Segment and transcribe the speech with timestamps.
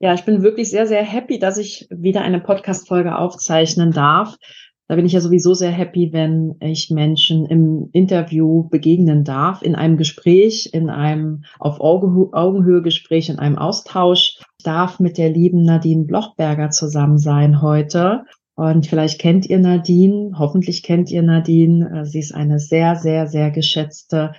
[0.00, 4.36] Ja, ich bin wirklich sehr, sehr happy, dass ich wieder eine Podcast-Folge aufzeichnen darf.
[4.86, 9.74] Da bin ich ja sowieso sehr happy, wenn ich Menschen im Interview begegnen darf, in
[9.74, 14.38] einem Gespräch, in einem auf Augenhöhe Gespräch, in einem Austausch.
[14.58, 18.22] Ich darf mit der lieben Nadine Blochberger zusammen sein heute.
[18.54, 22.06] Und vielleicht kennt ihr Nadine, hoffentlich kennt ihr Nadine.
[22.06, 24.32] Sie ist eine sehr, sehr, sehr geschätzte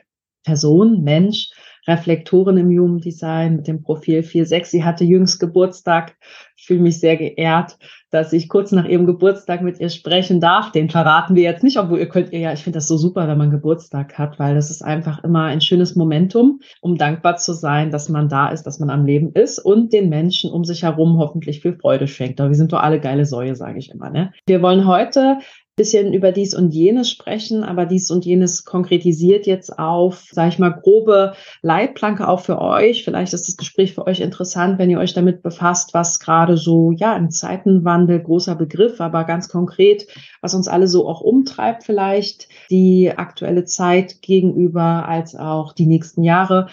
[0.43, 1.51] Person, Mensch,
[1.89, 4.65] Reflektoren im Human Design mit dem Profil 4.6.
[4.65, 6.15] Sie hatte jüngst Geburtstag.
[6.55, 7.77] Ich fühle mich sehr geehrt,
[8.11, 10.71] dass ich kurz nach ihrem Geburtstag mit ihr sprechen darf.
[10.71, 13.27] Den verraten wir jetzt nicht, obwohl ihr könnt ihr ja, ich finde das so super,
[13.27, 17.53] wenn man Geburtstag hat, weil das ist einfach immer ein schönes Momentum, um dankbar zu
[17.53, 20.83] sein, dass man da ist, dass man am Leben ist und den Menschen um sich
[20.83, 22.39] herum hoffentlich viel Freude schenkt.
[22.39, 24.09] Aber wir sind doch alle geile Säue, sage ich immer.
[24.09, 24.31] Ne?
[24.45, 25.37] Wir wollen heute
[25.79, 30.59] bisschen über dies und jenes sprechen, aber dies und jenes konkretisiert jetzt auf, sage ich
[30.59, 33.05] mal, grobe Leitplanke auch für euch.
[33.05, 36.91] Vielleicht ist das Gespräch für euch interessant, wenn ihr euch damit befasst, was gerade so,
[36.91, 40.05] ja, im Zeitenwandel, großer Begriff, aber ganz konkret,
[40.41, 46.23] was uns alle so auch umtreibt vielleicht, die aktuelle Zeit gegenüber als auch die nächsten
[46.23, 46.67] Jahre.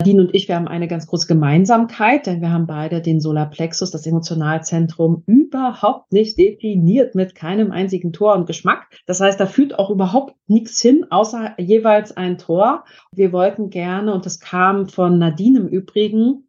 [0.00, 3.90] Nadine und ich, wir haben eine ganz große Gemeinsamkeit, denn wir haben beide den Solarplexus,
[3.90, 8.86] das Emotionalzentrum, überhaupt nicht definiert mit keinem einzigen Tor und Geschmack.
[9.06, 12.84] Das heißt, da führt auch überhaupt nichts hin, außer jeweils ein Tor.
[13.10, 16.47] Wir wollten gerne, und das kam von Nadine im Übrigen,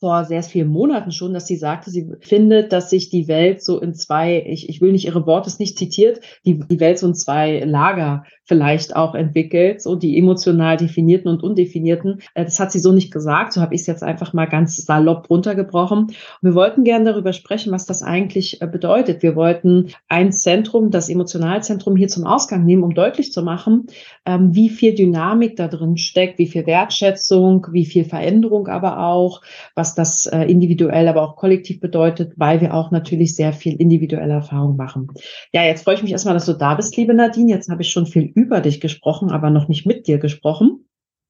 [0.00, 3.80] vor sehr vielen Monaten schon, dass sie sagte, sie findet, dass sich die Welt so
[3.80, 7.14] in zwei, ich, ich will nicht ihre Worte nicht zitiert, die, die Welt so in
[7.14, 12.22] zwei Lager vielleicht auch entwickelt, so die emotional definierten und undefinierten.
[12.34, 14.76] Äh, das hat sie so nicht gesagt, so habe ich es jetzt einfach mal ganz
[14.76, 15.98] salopp runtergebrochen.
[15.98, 19.22] Und wir wollten gerne darüber sprechen, was das eigentlich äh, bedeutet.
[19.22, 23.86] Wir wollten ein Zentrum, das Emotionalzentrum hier zum Ausgang nehmen, um deutlich zu machen,
[24.24, 29.42] ähm, wie viel Dynamik da drin steckt, wie viel Wertschätzung, wie viel Veränderung aber auch,
[29.74, 33.80] was was das äh, individuell, aber auch kollektiv bedeutet, weil wir auch natürlich sehr viel
[33.80, 35.08] individuelle Erfahrung machen.
[35.52, 37.50] Ja, jetzt freue ich mich erstmal, dass du da bist, liebe Nadine.
[37.50, 40.84] Jetzt habe ich schon viel über dich gesprochen, aber noch nicht mit dir gesprochen.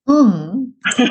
[0.08, 0.74] Hm.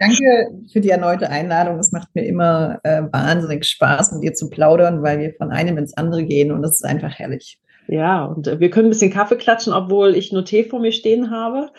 [0.00, 1.78] Danke für die erneute Einladung.
[1.78, 5.78] Es macht mir immer äh, wahnsinnig Spaß, mit dir zu plaudern, weil wir von einem
[5.78, 7.60] ins andere gehen und das ist einfach herrlich.
[7.88, 10.92] Ja, und äh, wir können ein bisschen Kaffee klatschen, obwohl ich nur Tee vor mir
[10.92, 11.70] stehen habe.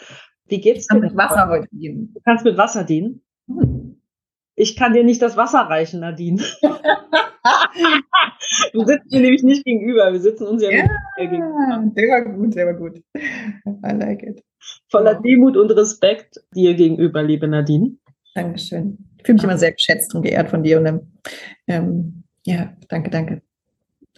[0.45, 0.95] Wie geht's dir?
[0.95, 2.13] Ich kann mit Wasser heute dienen.
[2.13, 3.21] Du kannst mit Wasser dienen?
[3.47, 3.96] Hm.
[4.59, 6.41] Ich kann dir nicht das Wasser reichen, Nadine.
[8.73, 10.11] du sitzt mir nämlich nicht gegenüber.
[10.11, 11.91] Wir sitzen uns ja, ja nicht gegenüber.
[11.95, 12.97] Der war gut, der war gut.
[13.15, 14.43] I like it.
[14.89, 17.97] Voller Demut und Respekt dir gegenüber, liebe Nadine.
[18.33, 18.97] Dankeschön.
[19.17, 20.79] Ich fühle mich immer sehr geschätzt und geehrt von dir.
[20.79, 21.11] Und ähm,
[21.67, 23.43] ähm ja, danke, danke.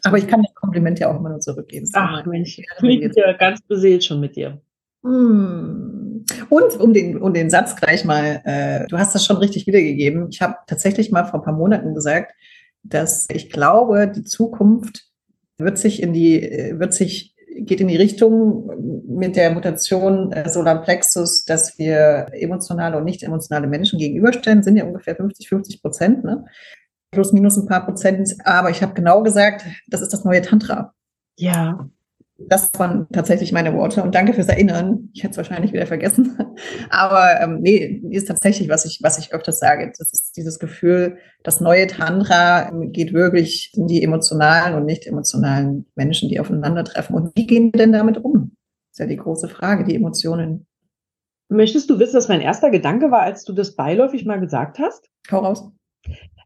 [0.03, 1.85] Aber ich kann das Kompliment ja auch immer nur zurückgeben.
[1.91, 4.61] Ach Mensch, ich bin ja ganz beseelt schon mit dir.
[5.03, 6.25] Hm.
[6.49, 10.27] Und um den, um den Satz gleich mal, äh, du hast das schon richtig wiedergegeben.
[10.29, 12.33] Ich habe tatsächlich mal vor ein paar Monaten gesagt,
[12.83, 15.05] dass ich glaube, die Zukunft
[15.57, 16.41] wird sich in die,
[16.77, 23.03] wird sich, geht in die Richtung mit der Mutation äh, Solarplexus, dass wir emotionale und
[23.03, 26.45] nicht emotionale Menschen gegenüberstellen, sind ja ungefähr 50, 50 Prozent, ne?
[27.11, 28.35] Plus minus ein paar Prozent.
[28.45, 30.93] Aber ich habe genau gesagt, das ist das neue Tantra.
[31.37, 31.89] Ja.
[32.47, 35.09] Das waren tatsächlich meine Worte und danke fürs Erinnern.
[35.13, 36.37] Ich hätte es wahrscheinlich wieder vergessen.
[36.89, 39.91] Aber ähm, nee, ist tatsächlich, was ich, was ich öfters sage.
[39.97, 45.85] Das ist dieses Gefühl, das neue Tantra geht wirklich in die emotionalen und nicht emotionalen
[45.95, 47.15] Menschen, die aufeinandertreffen.
[47.15, 48.55] Und wie gehen wir denn damit um?
[48.89, 50.65] Das ist ja die große Frage, die Emotionen.
[51.49, 55.09] Möchtest du wissen, was mein erster Gedanke war, als du das beiläufig mal gesagt hast?
[55.29, 55.69] Hau raus.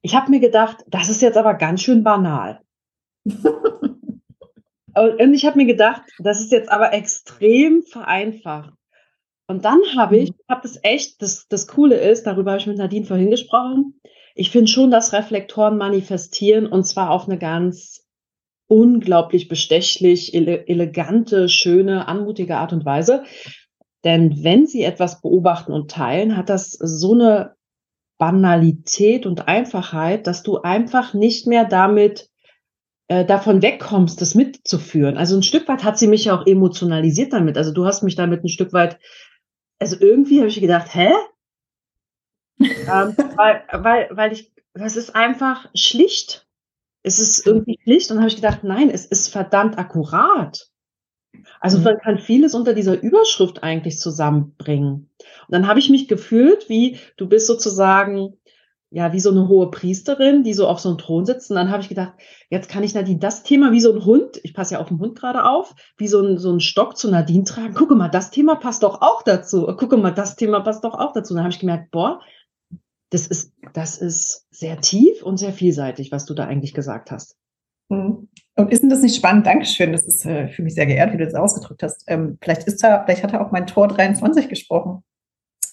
[0.01, 2.61] Ich habe mir gedacht, das ist jetzt aber ganz schön banal.
[4.95, 8.73] Und ich habe mir gedacht, das ist jetzt aber extrem vereinfacht.
[9.47, 10.35] Und dann habe ich, mhm.
[10.49, 13.99] habe das echt, das, das Coole ist, darüber habe ich mit Nadine vorhin gesprochen,
[14.35, 18.07] ich finde schon, dass Reflektoren manifestieren und zwar auf eine ganz
[18.67, 23.23] unglaublich bestechlich, ele elegante, schöne, anmutige Art und Weise.
[24.03, 27.55] Denn wenn sie etwas beobachten und teilen, hat das so eine
[28.17, 32.29] Banalität und Einfachheit, dass du einfach nicht mehr damit
[33.07, 35.17] äh, davon wegkommst, das mitzuführen.
[35.17, 37.57] Also ein Stück weit hat sie mich ja auch emotionalisiert damit.
[37.57, 38.99] Also du hast mich damit ein Stück weit,
[39.79, 41.11] also irgendwie habe ich gedacht, hä?
[42.59, 46.47] ähm, weil, weil, weil ich, das ist einfach schlicht.
[47.03, 48.09] ist es irgendwie Pflicht?
[48.09, 50.69] Und dann habe ich gedacht, nein, es ist verdammt akkurat.
[51.59, 51.83] Also mhm.
[51.83, 55.09] man kann vieles unter dieser Überschrift eigentlich zusammenbringen.
[55.47, 58.37] Und dann habe ich mich gefühlt, wie du bist sozusagen
[58.93, 61.49] ja, wie so eine hohe Priesterin, die so auf so einem Thron sitzt.
[61.49, 62.13] Und dann habe ich gedacht,
[62.51, 64.99] jetzt kann ich Nadine das Thema wie so ein Hund, ich passe ja auf den
[64.99, 67.73] Hund gerade auf, wie so ein, so ein Stock zu Nadine tragen.
[67.73, 69.65] Gucke mal, das Thema passt doch auch dazu.
[69.77, 71.33] Gucke mal, das Thema passt doch auch dazu.
[71.33, 72.21] Und dann habe ich gemerkt, boah,
[73.09, 77.35] das ist, das ist sehr tief und sehr vielseitig, was du da eigentlich gesagt hast.
[77.89, 78.29] Mhm.
[78.55, 79.47] Und ist denn das nicht spannend?
[79.47, 79.91] Dankeschön.
[79.91, 82.03] Das ist äh, für mich sehr geehrt, wie du das ausgedrückt hast.
[82.05, 85.03] Ähm, vielleicht ist da, vielleicht hat er auch mein Tor 23 gesprochen.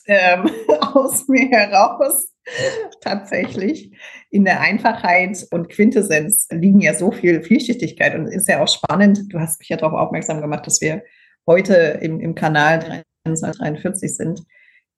[0.06, 0.49] Ähm,
[0.94, 2.31] aus mir heraus
[3.00, 3.93] tatsächlich.
[4.31, 9.32] In der Einfachheit und Quintessenz liegen ja so viel Vielschichtigkeit und ist ja auch spannend.
[9.32, 11.02] Du hast mich ja darauf aufmerksam gemacht, dass wir
[11.47, 14.43] heute im, im Kanal 43 sind.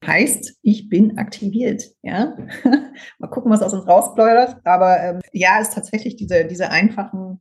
[0.04, 1.84] Heißt, ich bin aktiviert.
[2.02, 2.36] Ja,
[3.18, 4.56] mal gucken, was aus uns rausplaudert.
[4.64, 7.40] Aber ähm, ja, ist tatsächlich diese, diese einfachen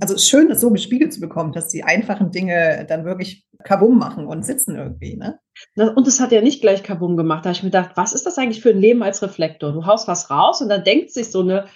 [0.00, 3.46] also es ist schön, das so gespiegelt zu bekommen, dass die einfachen Dinge dann wirklich
[3.64, 5.16] kabum machen und sitzen irgendwie.
[5.16, 5.38] Ne?
[5.76, 7.44] Und es hat ja nicht gleich kabum gemacht.
[7.44, 9.72] Da habe ich mir gedacht, was ist das eigentlich für ein Leben als Reflektor?
[9.72, 11.66] Du haust was raus und dann denkt sich so eine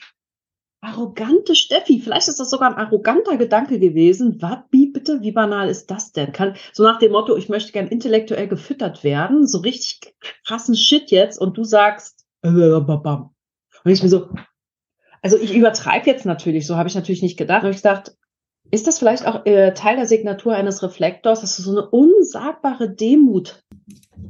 [0.85, 4.37] arrogante Steffi, vielleicht ist das sogar ein arroganter Gedanke gewesen.
[4.41, 6.33] Was, wie bitte, wie banal ist das denn?
[6.33, 10.15] Kann, so nach dem Motto, ich möchte gern intellektuell gefüttert werden, so richtig
[10.47, 12.51] krassen Shit jetzt und du sagst, äh,
[13.85, 14.29] und ich mir so,
[15.25, 17.65] also ich übertreibe jetzt natürlich, so habe ich natürlich nicht gedacht.
[17.65, 18.15] Ich gedacht,
[18.71, 22.91] ist das vielleicht auch äh, Teil der Signatur eines Reflektors, dass du so eine unsagbare
[22.91, 23.63] Demut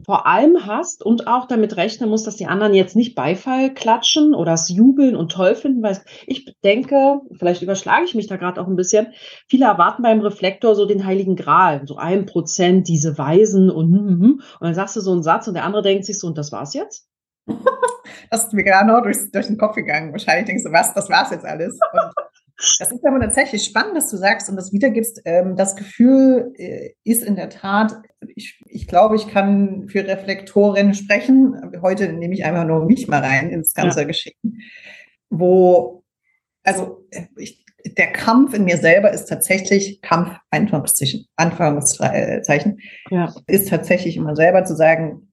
[0.06, 4.34] vor allem hast und auch damit rechnen musst, dass die anderen jetzt nicht Beifall klatschen
[4.34, 8.60] oder es jubeln und toll finden, weil ich denke, vielleicht überschlage ich mich da gerade
[8.60, 9.08] auch ein bisschen,
[9.48, 14.08] viele erwarten beim Reflektor so den heiligen Gral, so ein Prozent diese Weisen und, hm,
[14.08, 14.32] hm, hm.
[14.32, 16.52] und dann sagst du so einen Satz und der andere denkt sich so, und das
[16.52, 17.08] war's jetzt?
[18.30, 20.12] das ist mir gerade noch durch, durch den Kopf gegangen.
[20.12, 21.78] Wahrscheinlich denkst du, was, das war's jetzt alles.
[21.92, 22.00] Und
[22.78, 25.22] das ist aber tatsächlich spannend, dass du sagst und das wiedergibst.
[25.24, 27.94] Ähm, das Gefühl äh, ist in der Tat,
[28.34, 31.56] ich, ich glaube, ich kann für Reflektoren sprechen.
[31.82, 34.06] Heute nehme ich einfach nur mich mal rein ins ganze ja.
[34.06, 34.62] Geschehen,
[35.30, 36.04] wo,
[36.62, 37.06] also
[37.36, 37.64] ich,
[37.98, 42.80] der Kampf in mir selber ist tatsächlich Kampf, Anführungszeichen, Anführungszeichen,
[43.10, 43.34] ja.
[43.46, 45.32] ist tatsächlich immer selber zu sagen,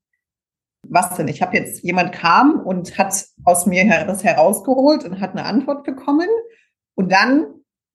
[0.87, 1.27] was denn?
[1.27, 5.83] Ich habe jetzt, jemand kam und hat aus mir das herausgeholt und hat eine Antwort
[5.83, 6.27] bekommen.
[6.95, 7.45] Und dann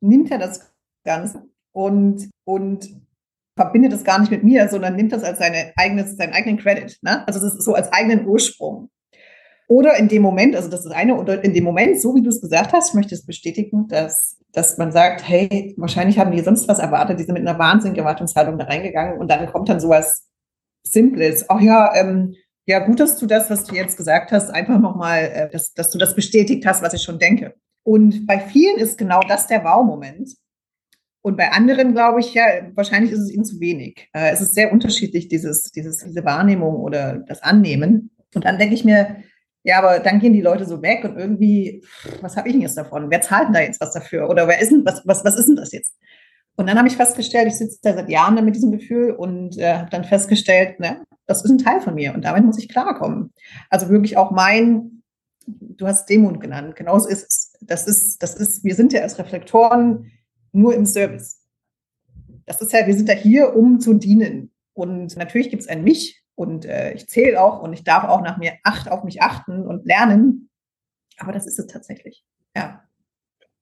[0.00, 0.72] nimmt er das
[1.04, 2.88] Ganze und, und
[3.56, 6.96] verbindet es gar nicht mit mir, sondern nimmt das als seine eigenes, seinen eigenen Credit.
[7.02, 7.26] Ne?
[7.26, 8.90] Also das ist so als eigenen Ursprung.
[9.68, 12.28] Oder in dem Moment, also das ist eine, oder in dem Moment, so wie du
[12.28, 16.40] es gesagt hast, ich möchte es bestätigen, dass, dass man sagt, hey, wahrscheinlich haben die
[16.40, 19.80] sonst was erwartet, die sind mit einer wahnsinnigen Erwartungshaltung da reingegangen und dann kommt dann
[19.80, 20.28] sowas
[20.84, 21.46] Simples.
[21.48, 22.36] Ach ja, ähm,
[22.66, 25.90] ja, gut, dass du das, was du jetzt gesagt hast, einfach nochmal, äh, dass, dass
[25.90, 27.54] du das bestätigt hast, was ich schon denke.
[27.84, 30.34] Und bei vielen ist genau das der Wow-Moment.
[31.22, 34.08] Und bei anderen glaube ich, ja, wahrscheinlich ist es ihnen zu wenig.
[34.12, 38.10] Äh, es ist sehr unterschiedlich, dieses, dieses, diese Wahrnehmung oder das Annehmen.
[38.34, 39.16] Und dann denke ich mir,
[39.62, 41.84] ja, aber dann gehen die Leute so weg und irgendwie,
[42.20, 43.10] was habe ich denn jetzt davon?
[43.10, 44.28] Wer zahlt denn da jetzt was dafür?
[44.28, 45.96] Oder wer ist denn, was, was, was ist denn das jetzt?
[46.56, 49.74] Und dann habe ich festgestellt, ich sitze da seit Jahren mit diesem Gefühl und äh,
[49.74, 53.32] habe dann festgestellt, ne, das ist ein Teil von mir und damit muss ich klarkommen.
[53.70, 55.02] Also wirklich auch mein,
[55.46, 57.52] du hast Demut genannt, genauso ist es.
[57.61, 60.12] Das ist, das ist, wir sind ja als Reflektoren
[60.53, 61.43] nur im Service.
[62.46, 64.53] Das ist ja, wir sind da hier, um zu dienen.
[64.72, 68.20] Und natürlich gibt es ein Mich und äh, ich zähle auch und ich darf auch
[68.20, 70.50] nach mir acht auf mich achten und lernen.
[71.19, 72.24] Aber das ist es tatsächlich.
[72.55, 72.82] Ja.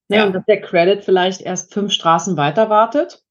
[0.08, 0.26] Ja, ja.
[0.26, 3.22] und dass der Credit vielleicht erst fünf Straßen weiter wartet.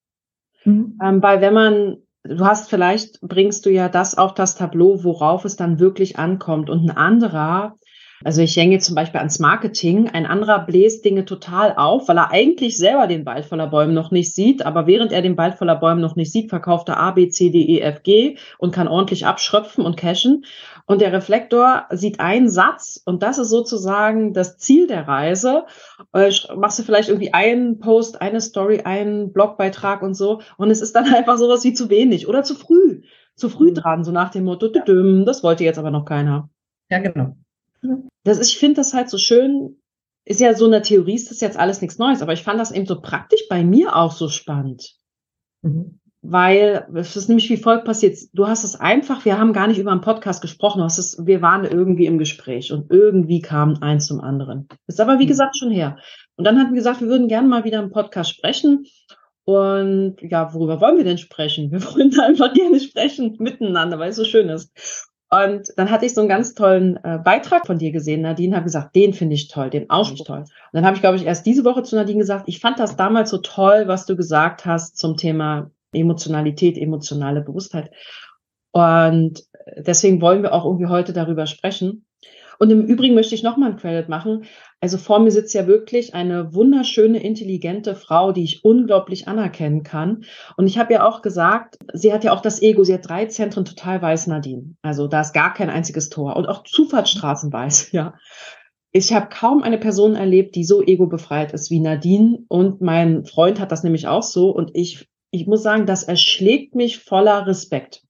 [0.66, 0.98] Mhm.
[1.04, 5.46] Ähm, weil wenn man, du hast vielleicht, bringst du ja das auf das Tableau, worauf
[5.46, 6.70] es dann wirklich ankommt.
[6.70, 7.78] Und ein anderer,
[8.24, 12.32] also ich hänge zum Beispiel ans Marketing, ein anderer bläst Dinge total auf, weil er
[12.32, 15.76] eigentlich selber den Wald voller Bäumen noch nicht sieht, aber während er den Wald voller
[15.76, 18.88] Bäumen noch nicht sieht, verkauft er A, B, C, D, E, F, G und kann
[18.88, 20.46] ordentlich abschröpfen und cashen.
[20.86, 25.66] Und der Reflektor sieht einen Satz und das ist sozusagen das Ziel der Reise.
[26.14, 30.42] Äh, machst du vielleicht irgendwie einen Post, eine Story, einen Blogbeitrag und so.
[30.58, 33.02] Und es ist dann einfach sowas wie zu wenig oder zu früh.
[33.36, 33.76] Zu früh mhm.
[33.76, 36.50] dran, so nach dem Motto, das wollte jetzt aber noch keiner.
[36.90, 37.36] Ja, genau.
[38.24, 39.80] Das, ich finde das halt so schön.
[40.26, 42.72] Ist ja so eine Theorie, ist das jetzt alles nichts Neues, aber ich fand das
[42.72, 44.96] eben so praktisch bei mir auch so spannend.
[45.62, 48.18] Mhm weil es ist nämlich wie folgt passiert.
[48.32, 51.18] Du hast es einfach, wir haben gar nicht über einen Podcast gesprochen, du hast es,
[51.24, 54.70] wir waren irgendwie im Gespräch und irgendwie kam eins zum anderen.
[54.88, 55.28] Ist aber wie mhm.
[55.28, 55.98] gesagt schon her.
[56.38, 58.86] Und dann hatten wir gesagt, wir würden gerne mal wieder im Podcast sprechen.
[59.44, 61.72] Und ja, worüber wollen wir denn sprechen?
[61.72, 64.72] Wir wollen da einfach gerne sprechen miteinander, weil es so schön ist.
[65.34, 68.22] Und dann hatte ich so einen ganz tollen äh, Beitrag von dir gesehen.
[68.22, 70.42] Nadine hat gesagt, den finde ich toll, den auch nicht toll.
[70.42, 72.98] Und dann habe ich, glaube ich, erst diese Woche zu Nadine gesagt, ich fand das
[72.98, 77.90] damals so toll, was du gesagt hast zum Thema Emotionalität, emotionale Bewusstheit.
[78.72, 79.44] Und
[79.76, 82.06] deswegen wollen wir auch irgendwie heute darüber sprechen.
[82.60, 84.46] Und im Übrigen möchte ich nochmal einen Credit machen.
[84.84, 90.26] Also vor mir sitzt ja wirklich eine wunderschöne, intelligente Frau, die ich unglaublich anerkennen kann.
[90.58, 93.28] Und ich habe ja auch gesagt, sie hat ja auch das Ego, sie hat drei
[93.28, 94.76] Zentren total weiß, Nadine.
[94.82, 98.16] Also da ist gar kein einziges Tor und auch Zufahrtsstraßen weiß, ja.
[98.92, 102.40] Ich habe kaum eine Person erlebt, die so ego-befreit ist wie Nadine.
[102.50, 104.50] Und mein Freund hat das nämlich auch so.
[104.50, 108.04] Und ich, ich muss sagen, das erschlägt mich voller Respekt.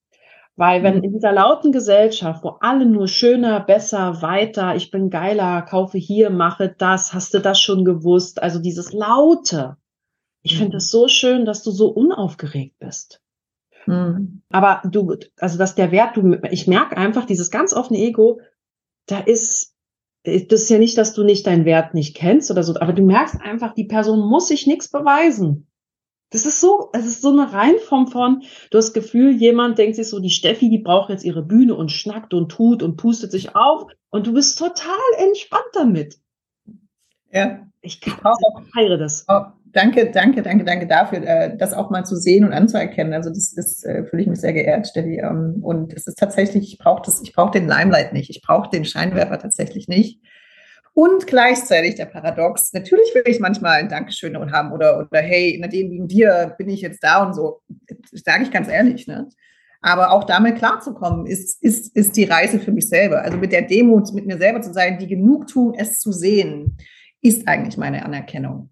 [0.55, 1.03] Weil wenn mhm.
[1.03, 6.29] in dieser lauten Gesellschaft, wo alle nur schöner, besser, weiter, ich bin geiler, kaufe hier,
[6.29, 9.77] mache das, hast du das schon gewusst, also dieses Laute.
[10.43, 13.21] Ich finde es so schön, dass du so unaufgeregt bist.
[13.87, 14.43] Mhm.
[14.49, 18.39] Aber du, also dass der Wert, du, ich merke einfach, dieses ganz offene Ego,
[19.07, 19.75] da ist,
[20.23, 23.03] das ist ja nicht, dass du nicht deinen Wert nicht kennst oder so, aber du
[23.03, 25.67] merkst einfach, die Person muss sich nichts beweisen.
[26.33, 29.95] Das ist so, es ist so eine Reinform von, du hast das Gefühl, jemand denkt
[29.95, 33.31] sich so, die Steffi, die braucht jetzt ihre Bühne und schnackt und tut und pustet
[33.31, 36.17] sich auf und du bist total entspannt damit.
[37.31, 37.59] Ja.
[37.81, 38.13] Ich, ich
[38.73, 39.25] feiere das.
[39.27, 39.41] Oh,
[39.73, 43.13] danke, danke, danke, danke dafür, äh, das auch mal zu sehen und anzuerkennen.
[43.13, 45.19] Also das, das äh, fühle ich mich sehr geehrt, Steffi.
[45.19, 48.69] Ähm, und es ist tatsächlich, ich brauche das, ich brauche den Limelight nicht, ich brauche
[48.69, 50.21] den Scheinwerfer tatsächlich nicht.
[50.95, 55.89] Und gleichzeitig der Paradox, natürlich will ich manchmal ein Dankeschön haben oder, oder hey, Nadine,
[55.89, 57.61] wegen dir bin ich jetzt da und so.
[58.11, 59.07] Sage ich ganz ehrlich.
[59.07, 59.27] Ne?
[59.81, 63.23] Aber auch damit klarzukommen, ist, ist, ist die Reise für mich selber.
[63.23, 66.77] Also mit der Demut, mit mir selber zu sein, die Genugtuung, es zu sehen,
[67.21, 68.69] ist eigentlich meine Anerkennung.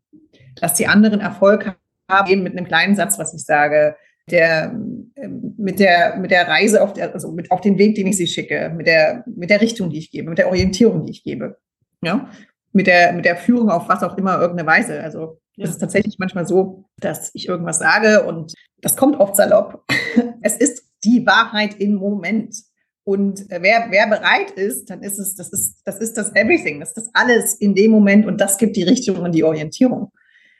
[0.58, 1.76] Dass die anderen Erfolg
[2.08, 3.96] haben, eben mit einem kleinen Satz, was ich sage,
[4.30, 4.74] der,
[5.16, 8.18] ähm, mit der, mit der Reise auf der, also mit, auf den Weg, den ich
[8.18, 11.24] sie schicke, mit der, mit der Richtung, die ich gebe, mit der Orientierung, die ich
[11.24, 11.58] gebe
[12.04, 12.30] ja,
[12.74, 15.02] mit der, mit der Führung auf was auch immer irgendeine Weise.
[15.02, 15.66] Also ja.
[15.66, 19.84] es ist tatsächlich manchmal so, dass ich irgendwas sage und das kommt oft salopp.
[20.42, 22.56] es ist die Wahrheit im Moment.
[23.04, 26.90] Und wer, wer bereit ist, dann ist es, das ist, das ist das Everything, das
[26.90, 30.12] ist das alles in dem Moment und das gibt die Richtung und die Orientierung.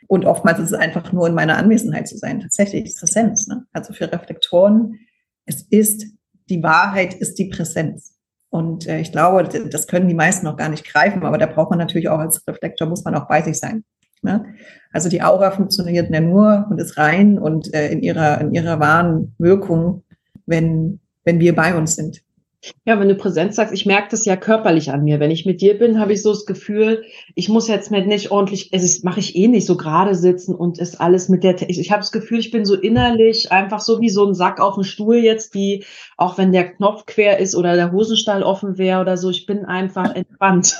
[0.08, 3.48] Und oftmals ist es einfach nur in meiner Anwesenheit zu sein, tatsächlich Präsenz.
[3.48, 3.66] Ne?
[3.72, 5.00] Also für Reflektoren,
[5.46, 6.06] es ist,
[6.50, 8.18] die Wahrheit ist die Präsenz.
[8.52, 11.70] Und äh, ich glaube, das können die meisten noch gar nicht greifen, aber da braucht
[11.70, 13.86] man natürlich auch als Reflektor, muss man auch bei sich sein.
[14.22, 14.46] Ne?
[14.92, 18.80] Also die Aura funktioniert ja nur und ist rein und äh, in ihrer, in ihrer
[18.82, 20.04] wahren Wirkung,
[20.46, 22.24] wenn, wenn wir bei uns sind.
[22.86, 25.20] Ja, wenn du Präsenz sagst, ich merke das ja körperlich an mir.
[25.20, 27.04] Wenn ich mit dir bin, habe ich so das Gefühl,
[27.34, 30.78] ich muss jetzt mit nicht ordentlich, es mache ich eh nicht so gerade sitzen und
[30.78, 34.00] ist alles mit der, ich, ich habe das Gefühl, ich bin so innerlich einfach so
[34.00, 35.86] wie so ein Sack auf dem Stuhl jetzt, die,
[36.18, 39.66] auch wenn der Knopf quer ist oder der Hosenstall offen wäre oder so, ich bin
[39.66, 40.80] einfach entspannt.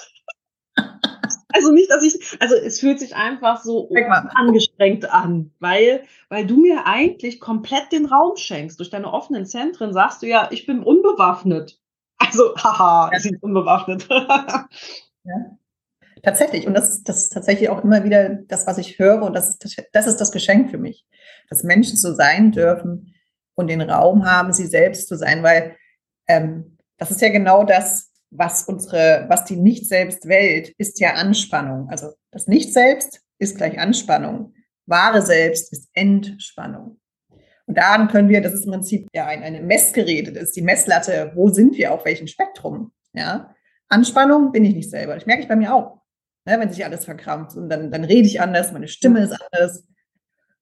[1.54, 3.90] Also nicht, dass ich, also es fühlt sich einfach so
[4.36, 8.80] angestrengt an, weil, weil du mir eigentlich komplett den Raum schenkst.
[8.80, 11.80] Durch deine offenen Zentren sagst du ja, ich bin unbewaffnet.
[12.18, 13.20] Also, haha, ja.
[13.20, 14.08] sie sind unbewaffnet.
[15.24, 15.58] ja.
[16.24, 16.68] Tatsächlich.
[16.68, 19.24] Und das, das ist tatsächlich auch immer wieder das, was ich höre.
[19.24, 21.06] Und das ist, das ist das Geschenk für mich.
[21.50, 23.14] Dass Menschen so sein dürfen
[23.56, 25.76] und den Raum haben, sie selbst zu sein, weil
[26.28, 31.90] ähm, das ist ja genau das, was unsere, was die Nicht-Selbst-Welt ist ja Anspannung.
[31.90, 34.54] Also das Nicht-Selbst ist gleich Anspannung.
[34.86, 37.00] Wahre Selbst ist Entspannung.
[37.68, 40.62] Und daran können wir, das ist im Prinzip ja ein, eine Messgerät, das ist die
[40.62, 42.92] Messlatte, wo sind wir, auf welchem Spektrum.
[43.14, 43.54] Ja?
[43.88, 45.16] Anspannung bin ich nicht selber.
[45.16, 46.02] Das merke ich bei mir auch.
[46.46, 49.88] Ne, wenn sich alles verkrampft und dann, dann rede ich anders, meine Stimme ist anders.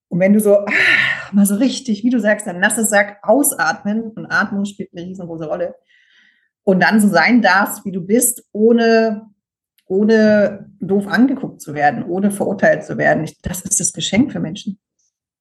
[0.09, 0.67] Und wenn du so ah,
[1.31, 5.45] mal so richtig, wie du sagst, ein nasses Sack ausatmen und Atmung spielt eine riesengroße
[5.45, 5.75] Rolle,
[6.63, 9.29] und dann so sein darfst, wie du bist, ohne,
[9.85, 13.23] ohne doof angeguckt zu werden, ohne verurteilt zu werden.
[13.23, 14.79] Ich, das ist das Geschenk für Menschen.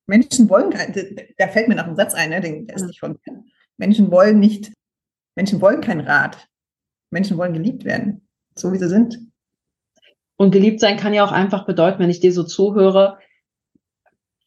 [0.06, 0.94] Menschen wollen kein,
[1.37, 3.44] da fällt mir noch ein Satz ein, ne, der ist nicht von mir.
[3.76, 4.72] Menschen wollen nicht,
[5.37, 6.48] Menschen wollen kein Rat.
[7.10, 9.20] Menschen wollen geliebt werden, so wie sie sind.
[10.37, 13.18] Und geliebt sein kann ja auch einfach bedeuten, wenn ich dir so zuhöre,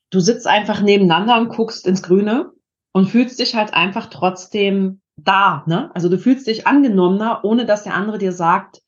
[0.10, 2.52] du sitzt einfach nebeneinander und guckst ins Grüne
[2.92, 5.92] und fühlst dich halt einfach trotzdem da, ne?
[5.94, 8.82] Also du fühlst dich angenommener, ohne dass der andere dir sagt,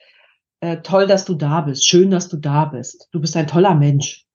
[0.63, 3.75] äh, toll, dass du da bist, schön, dass du da bist, du bist ein toller
[3.75, 4.25] Mensch.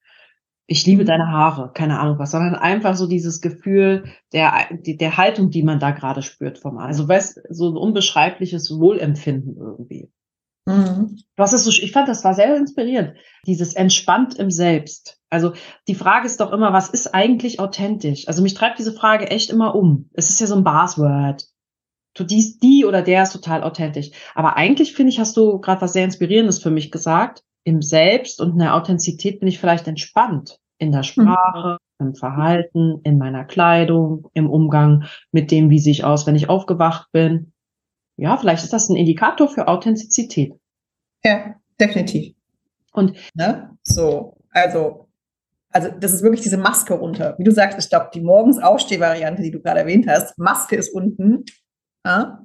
[0.66, 5.50] Ich liebe deine Haare, keine Ahnung was, sondern einfach so dieses Gefühl der, der Haltung,
[5.50, 10.10] die man da gerade spürt vom Also weißt, so ein unbeschreibliches Wohlempfinden irgendwie.
[10.66, 11.16] Mhm.
[11.34, 13.14] Du hast es so, ich fand, das war sehr inspirierend.
[13.46, 15.18] Dieses entspannt im Selbst.
[15.30, 15.54] Also
[15.88, 18.28] die Frage ist doch immer, was ist eigentlich authentisch?
[18.28, 20.10] Also mich treibt diese Frage echt immer um.
[20.12, 21.46] Es ist ja so ein Buzzword
[22.18, 24.10] du die, die oder der ist total authentisch.
[24.34, 27.42] Aber eigentlich finde ich, hast du gerade was sehr Inspirierendes für mich gesagt.
[27.64, 32.06] Im Selbst und in der Authentizität bin ich vielleicht entspannt in der Sprache, mhm.
[32.06, 36.48] im Verhalten, in meiner Kleidung, im Umgang mit dem, wie sehe ich aus, wenn ich
[36.48, 37.52] aufgewacht bin.
[38.16, 40.54] Ja, vielleicht ist das ein Indikator für Authentizität.
[41.24, 42.34] Ja, definitiv.
[42.92, 43.76] Und ne?
[43.82, 45.08] so, also
[45.70, 47.34] also das ist wirklich diese Maske runter.
[47.38, 50.92] Wie du sagst, ich glaube, die morgens Aufstehvariante, die du gerade erwähnt hast, Maske ist
[50.94, 51.44] unten.
[52.08, 52.44] Ja?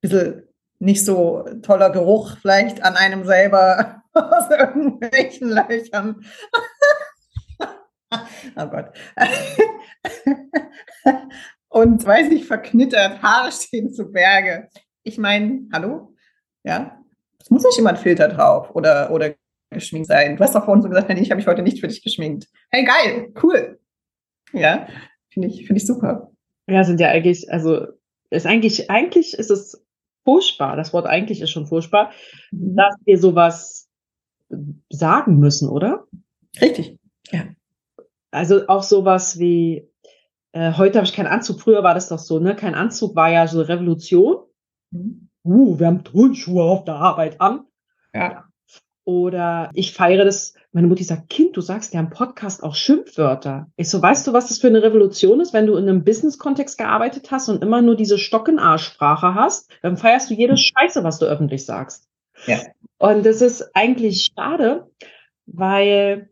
[0.00, 0.48] Bisschen
[0.78, 6.24] nicht so toller Geruch vielleicht an einem selber aus irgendwelchen Löchern.
[8.56, 8.92] oh Gott.
[11.68, 14.68] Und weiß ich, verknittert, Haare stehen zu Berge.
[15.02, 16.14] Ich meine, hallo?
[16.64, 16.98] Ja,
[17.38, 19.34] es muss nicht ein Filter drauf oder, oder
[19.70, 20.36] geschminkt sein.
[20.36, 22.48] Du hast doch vorhin so gesagt, nee, ich habe mich heute nicht für dich geschminkt.
[22.70, 23.78] Hey, geil, cool.
[24.52, 24.88] Ja,
[25.30, 26.32] finde ich, finde ich super.
[26.66, 27.86] Ja, sind ja eigentlich, also
[28.30, 29.84] ist eigentlich, eigentlich ist es
[30.24, 32.10] furchtbar, das Wort eigentlich ist schon furchtbar,
[32.50, 32.76] mhm.
[32.76, 33.88] dass wir sowas
[34.90, 36.06] sagen müssen, oder?
[36.60, 36.98] Richtig,
[37.30, 37.46] ja.
[38.30, 39.88] Also auch sowas wie,
[40.52, 42.54] äh, heute habe ich keinen Anzug, früher war das doch so, ne?
[42.56, 44.44] Kein Anzug war ja so Revolution.
[44.90, 45.28] Mhm.
[45.44, 47.66] Uh, wir haben Turnschuhe auf der Arbeit an.
[48.12, 48.46] Ja.
[49.06, 53.70] Oder ich feiere das, meine Mutti sagt, Kind, du sagst ja im Podcast auch Schimpfwörter.
[53.76, 56.76] Ich so, weißt du, was das für eine Revolution ist, wenn du in einem Business-Kontext
[56.76, 61.26] gearbeitet hast und immer nur diese Stockenarschsprache hast, dann feierst du jede Scheiße, was du
[61.26, 62.08] öffentlich sagst.
[62.46, 62.58] Ja.
[62.98, 64.90] Und das ist eigentlich schade,
[65.46, 66.28] weil,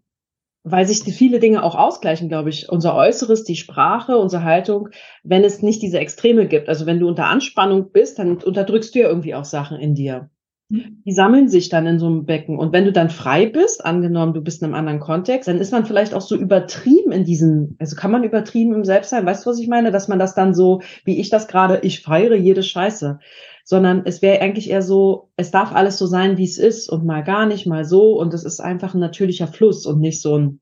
[0.65, 2.69] weil sich viele Dinge auch ausgleichen, glaube ich.
[2.69, 4.89] Unser Äußeres, die Sprache, unsere Haltung,
[5.23, 6.69] wenn es nicht diese Extreme gibt.
[6.69, 10.29] Also wenn du unter Anspannung bist, dann unterdrückst du ja irgendwie auch Sachen in dir.
[10.71, 12.59] Die sammeln sich dann in so einem Becken.
[12.59, 15.73] Und wenn du dann frei bist, angenommen, du bist in einem anderen Kontext, dann ist
[15.73, 19.51] man vielleicht auch so übertrieben in diesem, also kann man übertrieben im Selbstsein, weißt du,
[19.51, 19.91] was ich meine?
[19.91, 23.19] Dass man das dann so, wie ich das gerade, ich feiere jede Scheiße.
[23.67, 27.05] Sondern es wäre eigentlich eher so, es darf alles so sein, wie es ist und
[27.05, 28.19] mal gar nicht, mal so.
[28.19, 30.61] Und es ist einfach ein natürlicher Fluss und nicht so ein,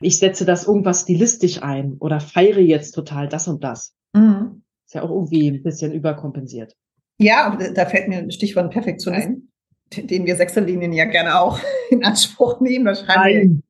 [0.00, 3.94] ich setze das irgendwas stilistisch ein oder feiere jetzt total das und das.
[4.14, 4.62] Mhm.
[4.86, 6.74] Ist ja auch irgendwie ein bisschen überkompensiert.
[7.18, 9.48] Ja, da fällt mir ein Stichwort Perfektionist ein,
[9.94, 11.58] den wir Sechserlinien ja gerne auch
[11.90, 12.86] in Anspruch nehmen.
[12.86, 13.62] Wahrscheinlich.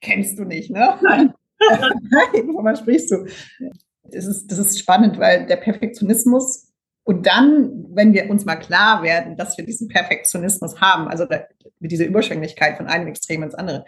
[0.00, 0.98] kennst du nicht, ne?
[1.02, 1.34] Nein.
[1.70, 3.26] Nein, wovon sprichst du?
[4.04, 6.72] Das ist, das ist spannend, weil der Perfektionismus
[7.04, 11.26] und dann, wenn wir uns mal klar werden, dass wir diesen Perfektionismus haben, also
[11.80, 13.84] mit dieser Überschwänglichkeit von einem Extrem ins andere,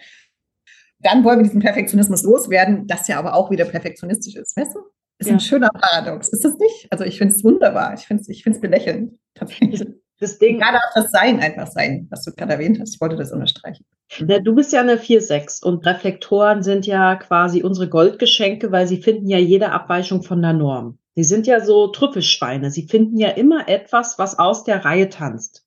[0.99, 4.81] dann wollen wir diesen Perfektionismus loswerden, das ja aber auch wieder perfektionistisch ist, weißt du?
[5.18, 5.35] Ist ja.
[5.35, 6.88] ein schöner Paradox, ist das nicht?
[6.90, 9.12] Also ich finde es wunderbar, ich finde es ich find's belächelnd.
[9.35, 9.85] Tatsächlich.
[10.20, 10.57] Das Ding.
[10.57, 12.94] Egal darf das Sein einfach sein, was du gerade erwähnt hast.
[12.94, 13.85] Ich wollte das unterstreichen.
[14.27, 19.03] Ja, du bist ja eine 4-6 und Reflektoren sind ja quasi unsere Goldgeschenke, weil sie
[19.03, 20.98] finden ja jede Abweichung von der Norm.
[21.16, 22.70] Sie sind ja so Trüffelschweine.
[22.70, 25.64] Sie finden ja immer etwas, was aus der Reihe tanzt.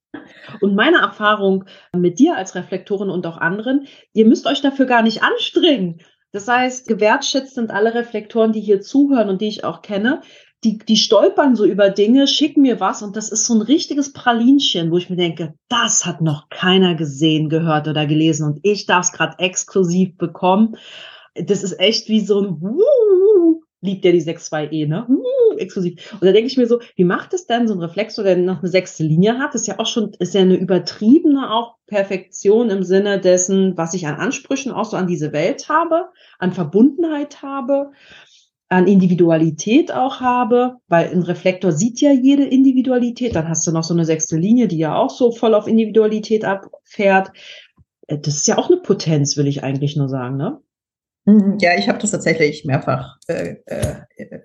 [0.61, 5.01] Und meine Erfahrung mit dir als Reflektorin und auch anderen, ihr müsst euch dafür gar
[5.01, 6.01] nicht anstrengen.
[6.31, 10.21] Das heißt, gewertschätzt sind alle Reflektoren, die hier zuhören und die ich auch kenne.
[10.63, 14.11] Die, die stolpern so über Dinge, schicken mir was und das ist so ein richtiges
[14.11, 18.87] Pralinchen, wo ich mir denke, das hat noch keiner gesehen, gehört oder gelesen und ich
[18.87, 20.75] darf es gerade exklusiv bekommen.
[21.35, 22.59] Das ist echt wie so ein
[23.81, 25.05] liebt ja die 6-2E, ne?
[25.07, 25.23] Uh,
[25.57, 26.13] exklusiv.
[26.13, 28.59] Und da denke ich mir so, wie macht es denn so ein Reflexor, der noch
[28.59, 29.53] eine sechste Linie hat?
[29.53, 33.93] Das ist ja auch schon, ist ja eine übertriebene auch Perfektion im Sinne dessen, was
[33.93, 37.91] ich an Ansprüchen auch so an diese Welt habe, an Verbundenheit habe,
[38.69, 43.35] an Individualität auch habe, weil ein Reflektor sieht ja jede Individualität.
[43.35, 46.43] Dann hast du noch so eine sechste Linie, die ja auch so voll auf Individualität
[46.43, 47.31] abfährt.
[48.07, 50.59] Äh, das ist ja auch eine Potenz, will ich eigentlich nur sagen, ne?
[51.25, 54.39] Mhm, ja, ich habe das tatsächlich mehrfach äh, äh, äh,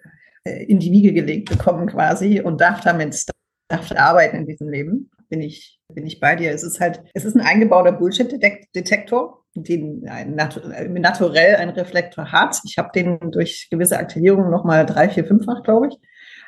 [0.44, 3.24] in die Wiege gelegt bekommen quasi und darf damit
[3.68, 5.10] darf arbeiten in diesem Leben.
[5.28, 6.50] Bin ich, bin ich bei dir.
[6.52, 12.58] Es ist halt, es ist ein eingebauter Bullshit-Detektor, den ein Natu naturell ein Reflektor hat.
[12.64, 15.94] Ich habe den durch gewisse Aktivierungen nochmal drei, vier, fünffach, glaube ich.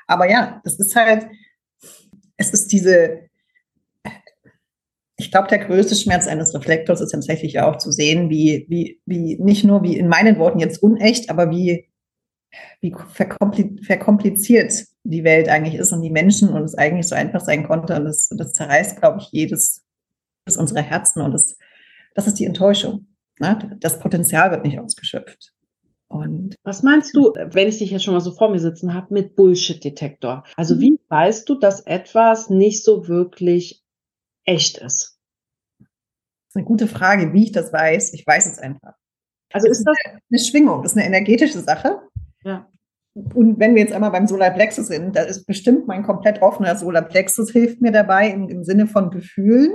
[0.06, 1.26] Aber ja, das ist halt,
[2.36, 3.20] es ist diese,
[5.16, 9.38] ich glaube, der größte Schmerz eines Reflektors ist tatsächlich auch zu sehen, wie, wie, wie
[9.38, 11.88] nicht nur wie in meinen Worten jetzt unecht, aber wie,
[12.80, 12.94] wie
[13.82, 14.72] verkompliziert
[15.04, 17.96] die Welt eigentlich ist und die Menschen und es eigentlich so einfach sein konnte.
[17.96, 19.84] Und das, das zerreißt, glaube ich, jedes,
[20.46, 21.22] jedes unserer Herzen.
[21.22, 21.56] Und das,
[22.14, 23.06] das ist die Enttäuschung.
[23.38, 23.78] Ne?
[23.80, 25.52] Das Potenzial wird nicht ausgeschöpft.
[26.08, 29.12] Und was meinst du, wenn ich dich jetzt schon mal so vor mir sitzen habe,
[29.12, 30.44] mit Bullshit-Detektor?
[30.56, 30.80] Also mhm.
[30.80, 33.82] wie weißt du, dass etwas nicht so wirklich
[34.44, 35.18] echt ist?
[35.78, 38.12] Das ist eine gute Frage, wie ich das weiß.
[38.14, 38.94] Ich weiß es einfach.
[39.52, 39.96] Also ist das
[40.30, 42.00] eine Schwingung, das ist eine energetische Sache.
[42.44, 42.68] Ja.
[43.14, 47.50] Und wenn wir jetzt einmal beim Solarplexus sind, da ist bestimmt mein komplett offener Solarplexus
[47.52, 49.72] hilft mir dabei im, im Sinne von Gefühlen.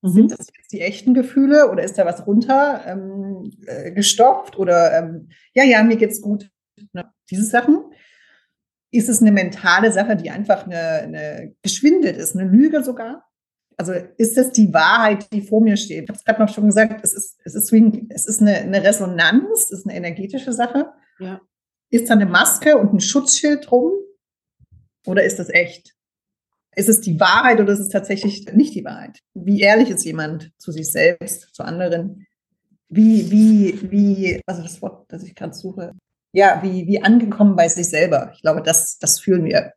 [0.00, 0.08] Mhm.
[0.08, 4.96] Sind das jetzt die echten Gefühle oder ist da was runter ähm, äh, gestopft oder
[4.96, 6.50] ähm, ja, ja, mir geht's gut.
[6.92, 7.04] Ne?
[7.30, 7.84] Diese Sachen.
[8.90, 13.28] Ist es eine mentale Sache, die einfach eine, eine geschwindet ist, eine Lüge sogar?
[13.76, 16.04] Also ist das die Wahrheit, die vor mir steht?
[16.04, 17.72] Ich habe es gerade noch schon gesagt, es ist, es ist,
[18.08, 20.90] es ist eine, eine Resonanz, es ist eine energetische Sache.
[21.18, 21.40] Ja.
[21.90, 23.92] Ist da eine Maske und ein Schutzschild drum?
[25.06, 25.94] Oder ist das echt?
[26.76, 29.20] Ist es die Wahrheit oder ist es tatsächlich nicht die Wahrheit?
[29.34, 32.26] Wie ehrlich ist jemand zu sich selbst, zu anderen?
[32.88, 35.94] Wie, wie, wie, also das Wort, das ich gerade suche,
[36.32, 38.30] ja, wie, wie angekommen bei sich selber.
[38.34, 39.72] Ich glaube, das, das fühlen wir.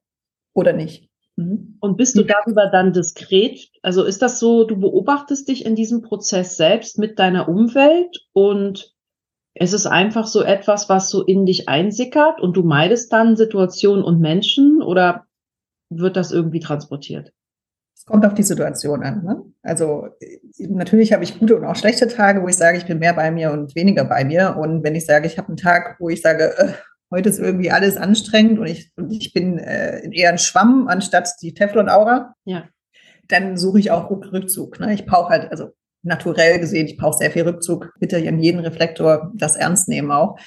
[0.53, 1.09] Oder nicht?
[1.37, 1.77] Mhm.
[1.79, 3.69] Und bist du darüber dann diskret?
[3.81, 8.93] Also ist das so, du beobachtest dich in diesem Prozess selbst mit deiner Umwelt und
[9.61, 14.03] es ist einfach so etwas, was so in dich einsickert und du meidest dann Situationen
[14.03, 15.27] und Menschen oder
[15.91, 17.31] wird das irgendwie transportiert?
[17.95, 19.23] Es kommt auf die Situation an.
[19.23, 19.43] Ne?
[19.61, 20.07] Also
[20.57, 23.29] natürlich habe ich gute und auch schlechte Tage, wo ich sage, ich bin mehr bei
[23.29, 24.57] mir und weniger bei mir.
[24.57, 26.73] Und wenn ich sage, ich habe einen Tag, wo ich sage, äh,
[27.11, 31.29] heute ist irgendwie alles anstrengend und ich, und ich bin äh, eher ein Schwamm anstatt
[31.43, 32.63] die Teflon-Aura, ja.
[33.27, 34.79] dann suche ich auch Rückzug.
[34.79, 34.91] Ne?
[34.95, 35.69] Ich brauche halt, also
[36.03, 37.93] naturell gesehen, ich brauche sehr viel Rückzug.
[37.99, 40.37] Bitte in jeden Reflektor das ernst nehmen auch.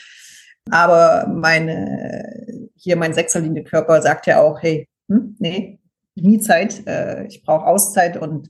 [0.71, 5.79] Aber meine, hier mein Sechserlinie-Körper sagt ja auch, hey, hm, nee,
[6.15, 8.49] nie Zeit, äh, ich brauche Auszeit und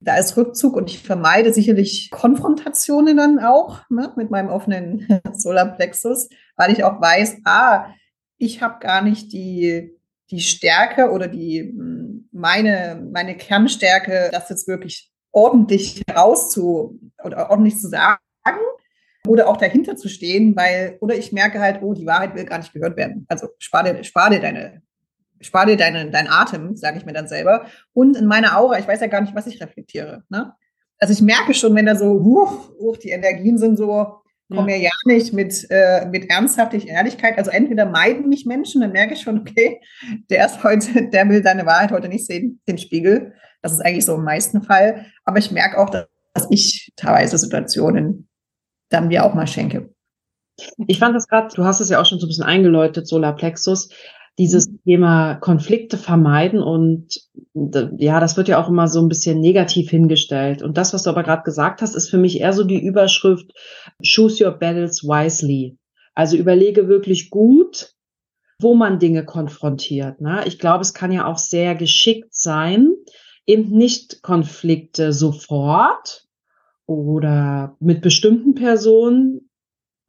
[0.00, 6.28] da ist Rückzug und ich vermeide sicherlich Konfrontationen dann auch ne, mit meinem offenen Solarplexus,
[6.56, 7.92] weil ich auch weiß, ah,
[8.36, 9.90] ich habe gar nicht die,
[10.30, 17.78] die Stärke oder die hm, meine, meine Kernstärke, das jetzt wirklich ordentlich herauszu oder ordentlich
[17.78, 18.18] zu sagen
[19.26, 22.58] oder auch dahinter zu stehen, weil, oder ich merke halt, oh, die Wahrheit will gar
[22.58, 23.26] nicht gehört werden.
[23.28, 24.82] Also spar dir, spar dir deine,
[25.40, 27.66] spar dir deinen, deinen Atem, sage ich mir dann selber.
[27.92, 30.24] Und in meiner Aura, ich weiß ja gar nicht, was ich reflektiere.
[30.30, 30.52] Ne?
[30.98, 34.76] Also ich merke schon, wenn da so, huch, huch, die Energien sind so, kommen ja.
[34.76, 37.36] mir ja nicht mit, äh, mit ernsthaftig Ehrlichkeit.
[37.36, 39.80] Also entweder meiden mich Menschen, dann merke ich schon, okay,
[40.30, 43.34] der ist heute, der will deine Wahrheit heute nicht sehen, den Spiegel.
[43.62, 45.06] Das ist eigentlich so im meisten Fall.
[45.24, 46.06] Aber ich merke auch, dass
[46.50, 48.28] ich teilweise Situationen
[48.90, 49.92] dann mir auch mal schenke.
[50.86, 53.90] Ich fand das gerade, du hast es ja auch schon so ein bisschen eingeläutet, Solarplexus,
[54.38, 54.80] dieses mhm.
[54.84, 57.20] Thema Konflikte vermeiden und
[57.54, 60.62] ja, das wird ja auch immer so ein bisschen negativ hingestellt.
[60.62, 63.52] Und das, was du aber gerade gesagt hast, ist für mich eher so die Überschrift
[64.02, 65.76] Choose your battles wisely.
[66.14, 67.94] Also überlege wirklich gut,
[68.60, 70.20] wo man Dinge konfrontiert.
[70.20, 70.42] Ne?
[70.46, 72.94] Ich glaube, es kann ja auch sehr geschickt sein,
[73.48, 76.26] eben nicht Konflikte sofort
[76.86, 79.48] oder mit bestimmten Personen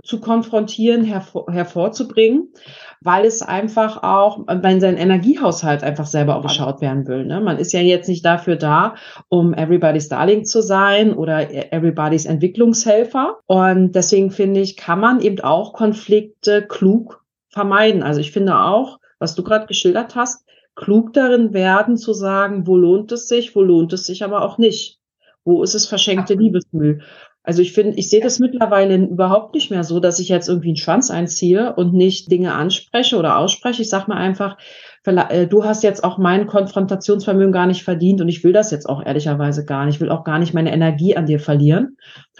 [0.03, 2.53] zu konfrontieren, hervor, hervorzubringen,
[3.01, 7.25] weil es einfach auch, wenn sein Energiehaushalt einfach selber auch geschaut werden will.
[7.25, 7.41] Ne?
[7.41, 8.95] Man ist ja jetzt nicht dafür da,
[9.27, 13.39] um everybody's Darling zu sein oder everybody's Entwicklungshelfer.
[13.45, 18.01] Und deswegen finde ich, kann man eben auch Konflikte klug vermeiden.
[18.01, 20.45] Also ich finde auch, was du gerade geschildert hast,
[20.79, 24.57] klug darin werden zu sagen, wo lohnt es sich, wo lohnt es sich aber auch
[24.57, 24.97] nicht.
[25.43, 27.01] Wo ist es verschenkte Liebesmüll?
[27.43, 30.69] Also ich finde, ich sehe das mittlerweile überhaupt nicht mehr so, dass ich jetzt irgendwie
[30.69, 33.81] einen Schwanz einziehe und nicht Dinge anspreche oder ausspreche.
[33.81, 34.57] Ich sage mal einfach,
[35.05, 38.87] äh, du hast jetzt auch mein Konfrontationsvermögen gar nicht verdient und ich will das jetzt
[38.87, 39.95] auch ehrlicherweise gar nicht.
[39.95, 41.97] Ich will auch gar nicht meine Energie an dir verlieren.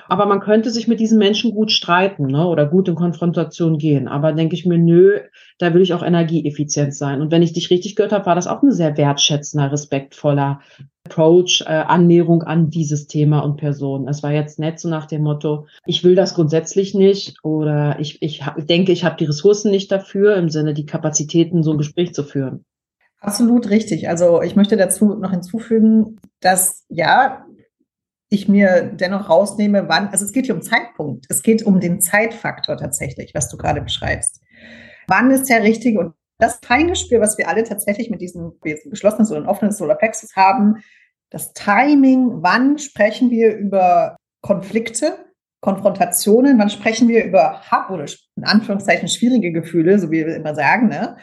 [0.10, 4.08] Aber man könnte sich mit diesen Menschen gut streiten ne, oder gut in Konfrontation gehen.
[4.08, 5.20] Aber denke ich mir, nö,
[5.60, 7.22] da will ich auch energieeffizient sein.
[7.22, 10.62] Und wenn ich dich richtig gehört habe, war das auch ein sehr wertschätzender, respektvoller
[11.06, 14.08] Approach, äh, Annäherung an dieses Thema und Person.
[14.08, 18.22] Es war jetzt nett so nach dem Motto, ich will das grundsätzlich nicht oder ich,
[18.22, 22.14] ich denke, ich habe die Ressourcen nicht dafür, im Sinne die Kapazitäten, so ein Gespräch
[22.14, 22.66] zu führen.
[23.22, 24.08] Absolut richtig.
[24.08, 27.46] Also ich möchte dazu noch hinzufügen, dass ja,
[28.30, 31.26] ich mir dennoch rausnehme, wann, also es geht hier um Zeitpunkt.
[31.30, 34.42] Es geht um den Zeitfaktor tatsächlich, was du gerade beschreibst.
[35.08, 39.42] Wann ist der richtige und das Feingespür, was wir alle tatsächlich mit diesem geschlossenes oder
[39.42, 40.78] ein offenes Solarplexus haben,
[41.32, 45.18] das Timing, wann sprechen wir über Konflikte,
[45.62, 48.06] Konfrontationen, wann sprechen wir über Hab oder
[48.38, 51.18] in Anführungszeichen schwierige Gefühle, so wie wir immer sagen, ne?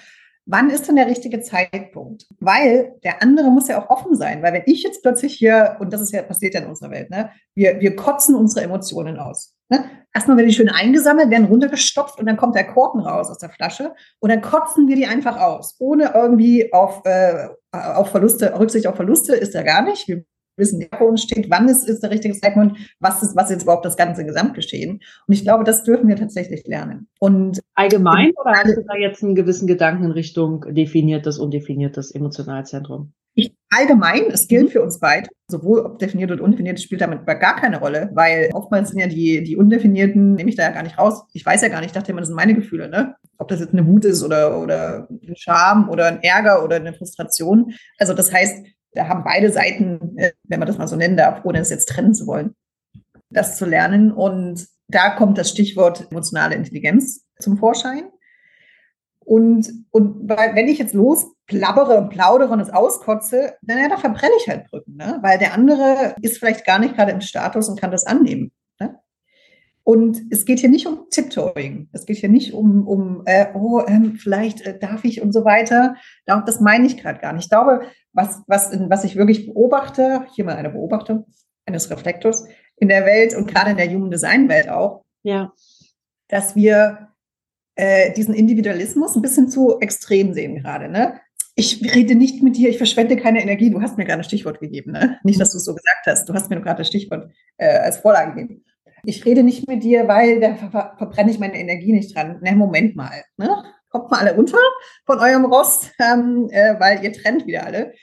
[0.48, 2.26] Wann ist denn der richtige Zeitpunkt?
[2.38, 5.92] Weil der andere muss ja auch offen sein, weil wenn ich jetzt plötzlich hier, und
[5.92, 9.54] das ist ja passiert ja in unserer Welt, ne, wir, wir kotzen unsere Emotionen aus.
[9.68, 9.84] Ne?
[10.14, 13.50] Erstmal werden die schön eingesammelt, werden runtergestopft und dann kommt der Korken raus aus der
[13.50, 18.86] Flasche und dann kotzen wir die einfach aus, ohne irgendwie auf, äh, auf Verluste, Rücksicht
[18.86, 20.06] auf Verluste ist ja gar nicht.
[20.06, 20.24] Wir
[20.56, 23.62] wissen, wer vor uns steht, wann es ist der richtige Zeitpunkt, was ist, was ist
[23.62, 25.00] überhaupt das ganze Gesamtgeschehen.
[25.26, 27.08] Und ich glaube, das dürfen wir tatsächlich lernen.
[27.18, 33.12] Und allgemein oder hast du da jetzt einen gewissen Gedanken in Richtung definiertes, undefiniertes Emotionalzentrum?
[33.38, 34.70] Ich, allgemein, es gilt mhm.
[34.70, 38.88] für uns beide, sowohl ob definiert oder undefiniert, spielt damit gar keine Rolle, weil oftmals
[38.88, 41.22] sind ja die, die Undefinierten, nehme ich da ja gar nicht raus.
[41.34, 43.14] Ich weiß ja gar nicht, ich dachte immer, das sind meine Gefühle, ne?
[43.36, 46.94] Ob das jetzt eine Wut ist oder, oder ein Scham oder ein Ärger oder eine
[46.94, 47.74] Frustration.
[47.98, 48.64] Also das heißt,
[48.96, 51.88] da haben beide Seiten, äh, wenn man das mal so nennen darf, ohne es jetzt
[51.88, 52.54] trennen zu wollen,
[53.30, 54.10] das zu lernen.
[54.10, 58.04] Und da kommt das Stichwort emotionale Intelligenz zum Vorschein.
[59.20, 64.34] Und, und wenn ich jetzt losplappere und plaudere und es auskotze, dann ja, da verbrenne
[64.40, 65.18] ich halt Brücken, ne?
[65.20, 68.52] weil der andere ist vielleicht gar nicht gerade im Status und kann das annehmen.
[68.78, 68.96] Ne?
[69.82, 71.88] Und es geht hier nicht um Tiptoeing.
[71.92, 75.44] Es geht hier nicht um, um äh, oh, ähm, vielleicht äh, darf ich und so
[75.44, 75.96] weiter.
[76.24, 77.46] Das meine ich gerade gar nicht.
[77.46, 77.82] Ich glaube,
[78.16, 81.26] was, was, was ich wirklich beobachte, hier mal eine Beobachtung
[81.66, 85.52] eines Reflektors in der Welt und gerade in der Human Design Welt auch, ja.
[86.28, 87.08] dass wir
[87.74, 90.88] äh, diesen Individualismus ein bisschen zu extrem sehen gerade.
[90.88, 91.20] Ne?
[91.54, 93.70] Ich rede nicht mit dir, ich verschwende keine Energie.
[93.70, 94.92] Du hast mir gerade ein Stichwort gegeben.
[94.92, 95.18] Ne?
[95.22, 96.28] Nicht, dass du es so gesagt hast.
[96.28, 98.64] Du hast mir gerade das Stichwort äh, als Vorlage gegeben.
[99.04, 102.38] Ich rede nicht mit dir, weil da ver verbrenne ich meine Energie nicht dran.
[102.42, 103.22] Na, Moment mal.
[103.36, 103.62] Ne?
[103.96, 104.58] Kommt mal alle runter
[105.06, 107.94] von eurem Rost, ähm, äh, weil ihr trennt wieder alle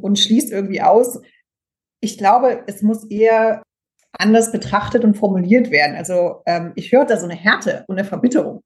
[0.00, 1.20] und schließt irgendwie aus.
[2.00, 3.62] Ich glaube, es muss eher
[4.12, 5.94] anders betrachtet und formuliert werden.
[5.94, 8.62] Also ähm, ich höre da so eine Härte und eine Verbitterung.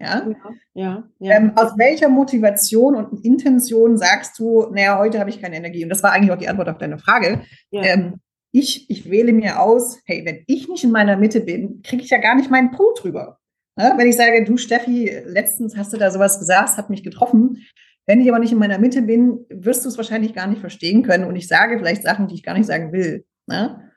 [0.00, 0.28] Ja,
[0.74, 1.36] ja, ja.
[1.36, 5.82] Ähm, aus welcher Motivation und Intention sagst du, naja, heute habe ich keine Energie?
[5.82, 7.42] Und das war eigentlich auch die Antwort auf deine Frage.
[7.72, 7.82] Ja.
[7.82, 8.20] Ähm,
[8.52, 12.10] ich, ich wähle mir aus, hey, wenn ich nicht in meiner Mitte bin, kriege ich
[12.10, 13.37] ja gar nicht meinen Punkt drüber.
[13.78, 13.94] Ne?
[13.96, 17.64] Wenn ich sage, du Steffi, letztens hast du da sowas gesagt, hat mich getroffen.
[18.06, 21.04] Wenn ich aber nicht in meiner Mitte bin, wirst du es wahrscheinlich gar nicht verstehen
[21.04, 21.24] können.
[21.24, 23.24] Und ich sage vielleicht Sachen, die ich gar nicht sagen will.
[23.46, 23.88] Ne?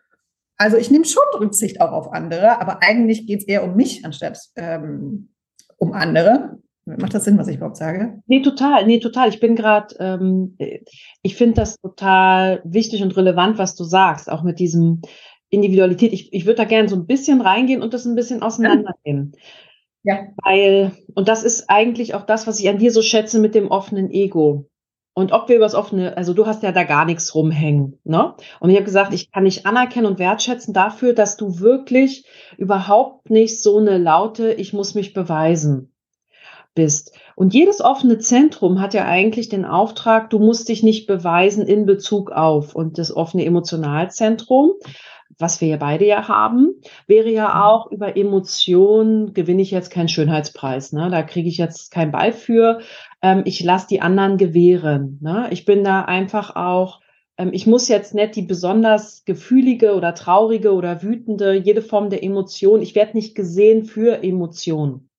[0.57, 4.05] Also ich nehme schon Rücksicht auch auf andere, aber eigentlich geht es eher um mich
[4.05, 5.29] anstatt ähm,
[5.77, 6.59] um andere.
[6.85, 8.21] Macht das Sinn, was ich überhaupt sage?
[8.27, 8.85] Nee, total.
[8.85, 9.29] Nee, total.
[9.29, 10.57] Ich bin gerade, ähm,
[11.23, 15.01] ich finde das total wichtig und relevant, was du sagst, auch mit diesem
[15.49, 16.13] Individualität.
[16.13, 19.31] Ich, ich würde da gerne so ein bisschen reingehen und das ein bisschen auseinandernehmen.
[19.33, 19.41] Ja.
[20.43, 23.69] Weil, und das ist eigentlich auch das, was ich an dir so schätze mit dem
[23.69, 24.67] offenen Ego.
[25.13, 28.33] Und ob wir übers offene, also du hast ja da gar nichts rumhängen, ne?
[28.61, 32.25] Und ich habe gesagt, ich kann dich anerkennen und wertschätzen dafür, dass du wirklich
[32.57, 35.93] überhaupt nicht so eine laute, ich muss mich beweisen
[36.73, 37.13] bist.
[37.35, 41.85] Und jedes offene Zentrum hat ja eigentlich den Auftrag, du musst dich nicht beweisen in
[41.85, 42.73] Bezug auf.
[42.73, 44.71] Und das offene Emotionalzentrum,
[45.37, 46.75] was wir ja beide ja haben,
[47.07, 47.61] wäre ja mhm.
[47.61, 50.93] auch über Emotionen gewinne ich jetzt keinen Schönheitspreis.
[50.93, 51.09] Ne?
[51.09, 52.79] Da kriege ich jetzt keinen Ball für,
[53.21, 55.19] ähm, ich lasse die anderen gewähren.
[55.21, 55.47] Ne?
[55.51, 57.01] Ich bin da einfach auch,
[57.37, 62.23] ähm, ich muss jetzt nicht die besonders gefühlige oder traurige oder wütende, jede Form der
[62.23, 65.09] Emotion, ich werde nicht gesehen für Emotionen.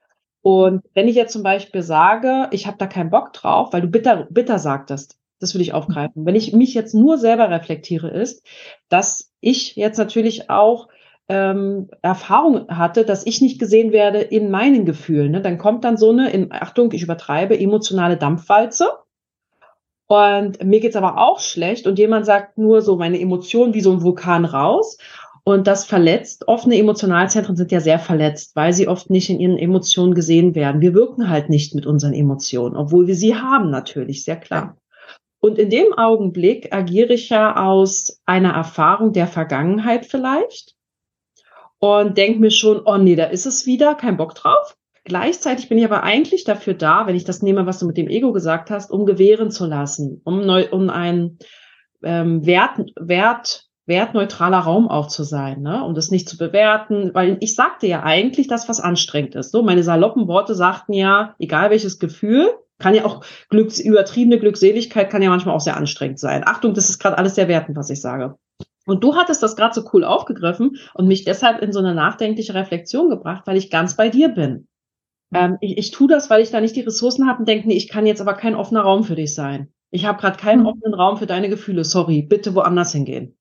[0.42, 3.88] Und wenn ich jetzt zum Beispiel sage, ich habe da keinen Bock drauf, weil du
[3.88, 6.25] bitter, bitter sagtest, das würde ich aufgreifen.
[6.25, 8.46] Wenn ich mich jetzt nur selber reflektiere, ist,
[8.88, 10.88] dass ich jetzt natürlich auch
[11.28, 15.33] ähm, Erfahrung hatte, dass ich nicht gesehen werde in meinen Gefühlen.
[15.33, 15.40] Ne?
[15.42, 18.90] Dann kommt dann so eine, in, Achtung, ich übertreibe, emotionale Dampfwalze.
[20.07, 23.92] Und mir geht's aber auch schlecht und jemand sagt nur so meine Emotionen wie so
[23.92, 24.98] ein Vulkan raus.
[25.44, 26.46] Und das verletzt.
[26.46, 30.81] Offene Emotionalzentren sind ja sehr verletzt, weil sie oft nicht in ihren Emotionen gesehen werden.
[30.81, 34.76] Wir wirken halt nicht mit unseren Emotionen, obwohl wir sie haben natürlich, sehr klar.
[35.44, 40.76] Und in dem Augenblick agiere ich ja aus einer Erfahrung der Vergangenheit vielleicht
[41.81, 44.76] und denke mir schon, oh nee, da ist es wieder, kein Bock drauf.
[45.02, 48.07] Gleichzeitig bin ich aber eigentlich dafür da, wenn ich das nehme, was du mit dem
[48.07, 51.38] Ego gesagt hast, um gewähren zu lassen, um, neu, um ein
[52.05, 55.83] ähm, Wert, Wert, wertneutraler Raum auch zu sein, ne?
[55.83, 59.50] um das nicht zu bewerten, weil ich sagte ja eigentlich das, was anstrengend ist.
[59.50, 62.48] So, meine saloppen Worte sagten ja, egal welches Gefühl,
[62.83, 66.42] kann ja auch Glücks, übertriebene Glückseligkeit kann ja manchmal auch sehr anstrengend sein.
[66.47, 68.37] Achtung, das ist gerade alles sehr wertend, was ich sage.
[68.85, 72.55] Und du hattest das gerade so cool aufgegriffen und mich deshalb in so eine nachdenkliche
[72.55, 74.66] Reflexion gebracht, weil ich ganz bei dir bin.
[75.31, 75.38] Mhm.
[75.38, 77.77] Ähm, ich, ich tue das, weil ich da nicht die Ressourcen habe und denke, nee,
[77.77, 79.73] ich kann jetzt aber kein offener Raum für dich sein.
[79.90, 80.66] Ich habe gerade keinen mhm.
[80.66, 81.85] offenen Raum für deine Gefühle.
[81.85, 83.37] Sorry, bitte woanders hingehen.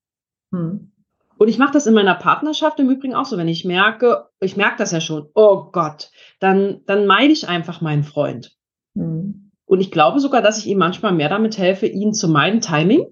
[0.50, 0.92] Mhm.
[1.38, 4.56] Und ich mache das in meiner Partnerschaft im Übrigen auch so, wenn ich merke, ich
[4.56, 8.56] merke das ja schon, oh Gott, dann, dann meide ich einfach meinen Freund.
[8.94, 9.50] Mhm.
[9.64, 13.06] Und ich glaube sogar, dass ich ihm manchmal mehr damit helfe, ihn zu meinen Timing,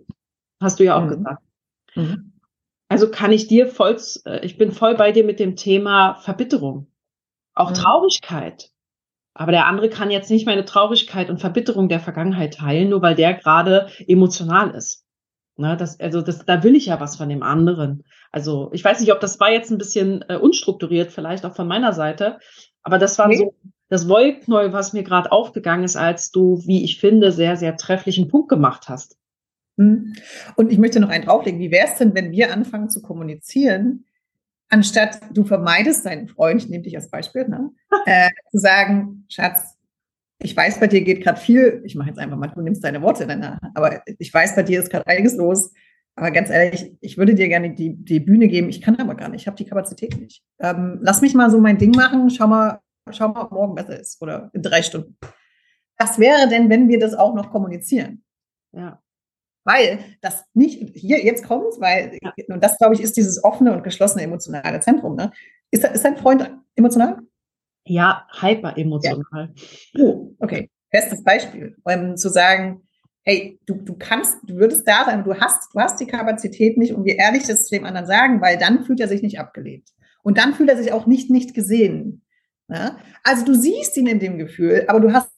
[0.61, 1.09] hast du ja auch mhm.
[1.09, 1.43] gesagt,
[1.97, 2.33] Mhm.
[2.88, 6.88] Also kann ich dir voll, äh, ich bin voll bei dir mit dem Thema Verbitterung.
[7.55, 7.75] Auch mhm.
[7.75, 8.71] Traurigkeit.
[9.35, 13.14] Aber der andere kann jetzt nicht meine Traurigkeit und Verbitterung der Vergangenheit teilen, nur weil
[13.14, 15.05] der gerade emotional ist.
[15.57, 18.05] Ne, das, also das, da will ich ja was von dem anderen.
[18.33, 21.69] Also ich weiß nicht, ob das war jetzt ein bisschen äh, unstrukturiert, vielleicht auch von
[21.69, 22.38] meiner Seite,
[22.83, 23.37] aber das war okay.
[23.37, 23.55] so
[23.90, 28.29] das Wollknäuel, was mir gerade aufgegangen ist, als du, wie ich finde, sehr, sehr trefflichen
[28.29, 29.18] Punkt gemacht hast.
[29.76, 30.14] Hm.
[30.57, 31.61] Und ich möchte noch einen drauflegen.
[31.61, 34.07] Wie wäre es denn, wenn wir anfangen zu kommunizieren,
[34.68, 37.70] anstatt du vermeidest deinen Freund, ich nehme dich als Beispiel, ne?
[38.07, 39.76] äh, zu sagen, Schatz,
[40.40, 43.03] ich weiß, bei dir geht gerade viel, ich mache jetzt einfach mal, du nimmst deine
[43.03, 45.72] Worte danach, aber ich weiß, bei dir ist gerade einiges los.
[46.14, 49.29] Aber ganz ehrlich, ich würde dir gerne die, die Bühne geben, ich kann aber gar
[49.29, 50.42] nicht, ich habe die Kapazität nicht.
[50.61, 52.81] Ähm, lass mich mal so mein Ding machen, schau mal,
[53.12, 55.16] schau mal, ob morgen besser ist oder in drei Stunden.
[55.99, 58.25] Was wäre denn, wenn wir das auch noch kommunizieren?
[58.73, 59.03] Ja.
[59.64, 62.33] Weil das nicht, hier, jetzt kommt weil, ja.
[62.49, 65.16] und das, glaube ich, ist dieses offene und geschlossene emotionale Zentrum.
[65.16, 65.33] Ne?
[65.70, 67.18] Ist, ist dein Freund emotional?
[67.85, 69.53] Ja, hyper emotional.
[69.92, 70.05] Ja.
[70.05, 70.70] Oh, okay.
[70.90, 72.83] Bestes Beispiel, um zu sagen,
[73.23, 76.94] hey, du, du kannst, du würdest da sein, du hast, du hast die Kapazität nicht,
[76.94, 79.90] um wie ehrlich das zu dem anderen sagen, weil dann fühlt er sich nicht abgelehnt.
[80.23, 82.23] Und dann fühlt er sich auch nicht, nicht gesehen.
[82.70, 82.98] Ja?
[83.22, 85.30] Also du siehst ihn in dem Gefühl, aber du hast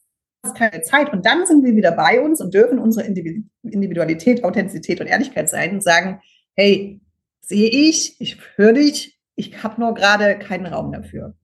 [0.57, 1.13] keine Zeit.
[1.13, 5.73] Und dann sind wir wieder bei uns und dürfen unsere Individualität, Authentizität und Ehrlichkeit sein
[5.73, 6.21] und sagen,
[6.55, 7.01] hey,
[7.41, 11.35] sehe ich, ich höre dich, ich habe nur gerade keinen Raum dafür.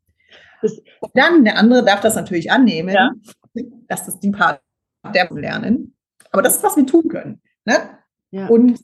[0.63, 3.13] Und dann, der andere darf das natürlich annehmen, ja.
[3.87, 4.61] dass das die Part
[5.15, 5.95] der lernen.
[6.33, 7.41] Aber das ist, was wir tun können.
[7.65, 7.77] Ne?
[8.31, 8.49] Ja.
[8.49, 8.81] Und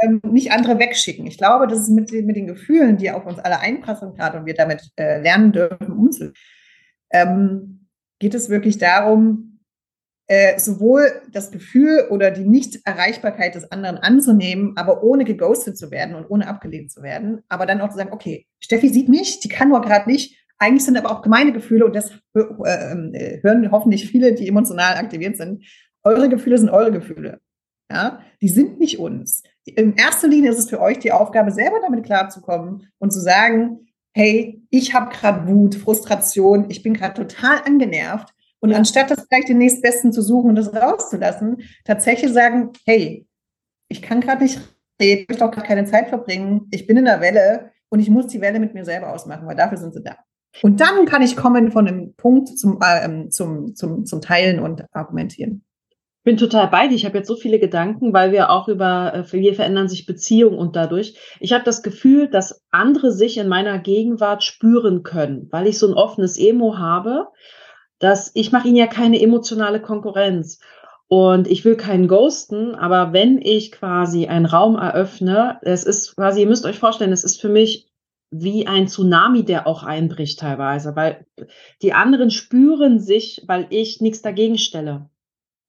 [0.00, 1.26] ähm, nicht andere wegschicken.
[1.26, 4.46] Ich glaube, das ist mit, mit den Gefühlen, die auf uns alle einpassen gerade und
[4.46, 6.34] wir damit äh, lernen dürfen, umzugehen,
[7.10, 9.60] ähm, geht es wirklich darum,
[10.28, 16.16] äh, sowohl das Gefühl oder die Nicht-Erreichbarkeit des anderen anzunehmen, aber ohne geghostet zu werden
[16.16, 19.48] und ohne abgelehnt zu werden, aber dann auch zu sagen, okay, Steffi sieht mich, die
[19.48, 23.70] kann nur gerade nicht, eigentlich sind aber auch gemeine Gefühle und das äh, äh, hören
[23.70, 25.64] hoffentlich viele, die emotional aktiviert sind.
[26.02, 27.40] Eure Gefühle sind eure Gefühle.
[27.90, 29.42] Ja, die sind nicht uns
[29.74, 33.88] in erster Linie ist es für euch die Aufgabe, selber damit klarzukommen und zu sagen,
[34.14, 38.32] hey, ich habe gerade Wut, Frustration, ich bin gerade total angenervt.
[38.60, 38.78] Und ja.
[38.78, 43.26] anstatt das gleich den nächstbesten zu suchen und das rauszulassen, tatsächlich sagen, hey,
[43.88, 44.58] ich kann gerade nicht
[45.00, 48.08] reden, ich möchte auch gerade keine Zeit verbringen, ich bin in der Welle und ich
[48.08, 50.16] muss die Welle mit mir selber ausmachen, weil dafür sind sie da.
[50.62, 54.86] Und dann kann ich kommen von einem Punkt zum, äh, zum, zum, zum Teilen und
[54.92, 55.65] Argumentieren
[56.26, 56.96] bin total bei dir.
[56.96, 60.58] Ich habe jetzt so viele Gedanken, weil wir auch über, äh, wie verändern sich Beziehungen
[60.58, 61.16] und dadurch.
[61.38, 65.86] Ich habe das Gefühl, dass andere sich in meiner Gegenwart spüren können, weil ich so
[65.86, 67.28] ein offenes Emo habe,
[68.00, 70.58] dass ich mache ihnen ja keine emotionale Konkurrenz.
[71.06, 76.40] Und ich will keinen ghosten, aber wenn ich quasi einen Raum eröffne, es ist quasi,
[76.40, 77.88] ihr müsst euch vorstellen, es ist für mich
[78.32, 81.24] wie ein Tsunami, der auch einbricht teilweise, weil
[81.82, 85.08] die anderen spüren sich, weil ich nichts dagegen stelle.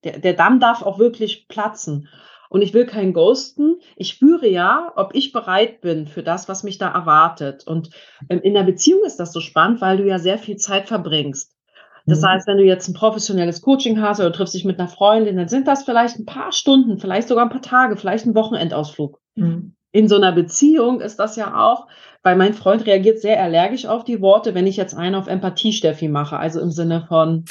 [0.03, 2.07] Der, der Damm darf auch wirklich platzen.
[2.49, 3.79] Und ich will keinen Ghosten.
[3.95, 7.67] Ich spüre ja, ob ich bereit bin für das, was mich da erwartet.
[7.67, 7.89] Und
[8.29, 11.57] ähm, in der Beziehung ist das so spannend, weil du ja sehr viel Zeit verbringst.
[12.05, 12.27] Das mhm.
[12.27, 15.49] heißt, wenn du jetzt ein professionelles Coaching hast oder triffst dich mit einer Freundin, dann
[15.49, 19.19] sind das vielleicht ein paar Stunden, vielleicht sogar ein paar Tage, vielleicht ein Wochenendausflug.
[19.35, 19.75] Mhm.
[19.91, 21.87] In so einer Beziehung ist das ja auch,
[22.23, 25.73] weil mein Freund reagiert sehr allergisch auf die Worte, wenn ich jetzt einen auf Empathie,
[25.73, 26.37] Steffi, mache.
[26.37, 27.45] Also im Sinne von,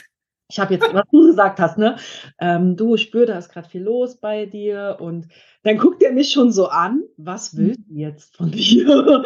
[0.49, 1.97] ich habe jetzt, was du gesagt hast, ne?
[2.39, 4.99] Ähm, du, ich spüre, da ist gerade viel los bei dir.
[5.01, 5.29] Und
[5.63, 9.25] dann guckt er mich schon so an, was will du jetzt von dir?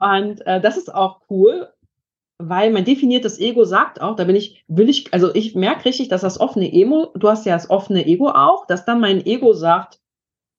[0.00, 1.68] Und äh, das ist auch cool,
[2.38, 6.08] weil mein definiertes Ego sagt auch, da bin ich, will ich, also ich merke richtig,
[6.08, 9.52] dass das offene Ego, du hast ja das offene Ego auch, dass dann mein Ego
[9.52, 10.00] sagt,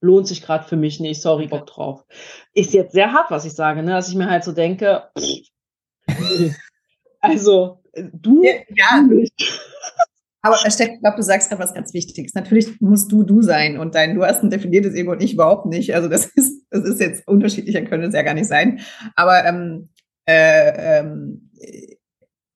[0.02, 2.06] lohnt sich gerade für mich nicht, sorry, Bock drauf.
[2.54, 3.92] Ist jetzt sehr hart, was ich sage, ne?
[3.92, 6.56] dass ich mir halt so denke, pff,
[7.22, 8.44] also du.
[8.44, 9.08] Ja, ja.
[10.46, 12.34] Aber Steff, ich glaube, du sagst gerade was ganz Wichtiges.
[12.34, 15.66] Natürlich musst du du sein und dein, du hast ein definiertes Ego und ich überhaupt
[15.68, 15.96] nicht.
[15.96, 18.82] Also das ist, das ist jetzt unterschiedlicher, könnte es ja gar nicht sein.
[19.16, 19.90] Aber ähm,
[20.26, 21.50] äh, ähm,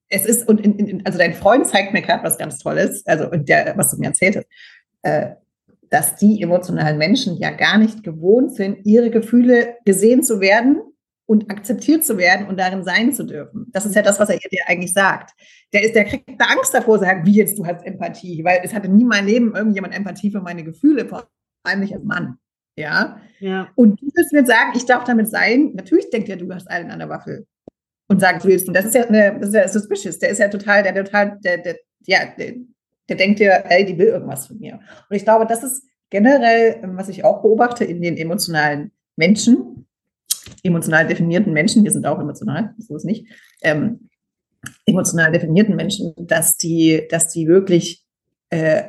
[0.10, 3.28] es ist, und in, in, also dein Freund zeigt mir gerade was ganz Tolles, also
[3.30, 4.47] der, was du mir erzählt hast,
[5.04, 5.36] äh,
[5.89, 10.82] dass die emotionalen Menschen ja gar nicht gewohnt sind, ihre Gefühle gesehen zu werden
[11.27, 13.67] und akzeptiert zu werden und darin sein zu dürfen.
[13.73, 15.31] Das ist ja das, was er dir eigentlich sagt.
[15.73, 18.73] Der ist, der kriegt da Angst davor, sagt, wie jetzt, du hast Empathie, weil es
[18.73, 21.28] hatte nie mein Leben irgendjemand Empathie für meine Gefühle, vor
[21.63, 22.38] allem nicht als Mann.
[22.78, 23.19] Ja.
[23.39, 23.69] ja.
[23.75, 25.73] Und du willst mir sagen, ich darf damit sein.
[25.75, 27.45] Natürlich denkt er, du hast einen an der Waffel
[28.07, 28.69] und sagt, du willst.
[28.69, 30.19] Und das ist ja eine, das ist ja suspicious.
[30.19, 31.75] Der ist ja total, der total, der, der,
[32.05, 32.53] ja, der,
[33.09, 34.80] der denkt dir, ey, die will irgendwas von mir.
[35.09, 39.88] Und ich glaube, das ist generell, was ich auch beobachte in den emotionalen Menschen,
[40.64, 43.28] emotional definierten Menschen, wir sind auch emotional, so ist nicht,
[43.62, 44.10] ähm,
[44.86, 48.04] emotional definierten Menschen, dass die, dass die wirklich
[48.50, 48.84] äh,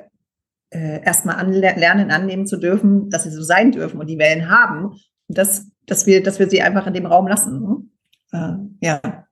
[0.71, 4.99] äh, erstmal lernen, annehmen zu dürfen, dass sie so sein dürfen und die Wellen haben,
[5.29, 7.61] dass, dass, wir, dass wir sie einfach in dem Raum lassen.
[7.63, 7.83] Ne?
[8.33, 9.27] Äh, ja,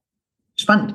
[0.57, 0.95] spannend.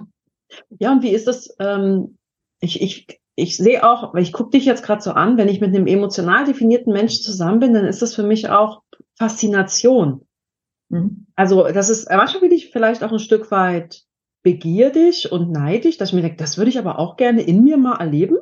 [0.80, 1.56] Ja, und wie ist das?
[1.60, 2.18] Ähm,
[2.60, 5.74] ich, ich, ich sehe auch, ich gucke dich jetzt gerade so an, wenn ich mit
[5.74, 8.82] einem emotional definierten Menschen zusammen bin, dann ist das für mich auch
[9.18, 10.26] Faszination.
[10.92, 11.28] Mhm.
[11.36, 14.04] Also das ist, manchmal bin ich vielleicht auch ein Stück weit
[14.44, 17.78] begierig und neidisch, dass ich mir denke, das würde ich aber auch gerne in mir
[17.78, 18.38] mal erleben.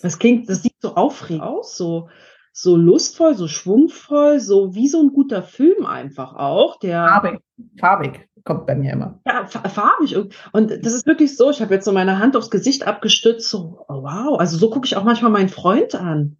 [0.00, 2.08] Das klingt, das sieht so aufregend aus, so,
[2.52, 7.06] so lustvoll, so schwungvoll, so wie so ein guter Film einfach auch, der.
[7.08, 7.40] Farbig,
[7.78, 9.20] farbig kommt bei mir immer.
[9.26, 10.16] Ja, farbig.
[10.52, 13.84] Und das ist wirklich so, ich habe jetzt so meine Hand aufs Gesicht abgestützt, so,
[13.88, 16.36] oh wow, also so gucke ich auch manchmal meinen Freund an.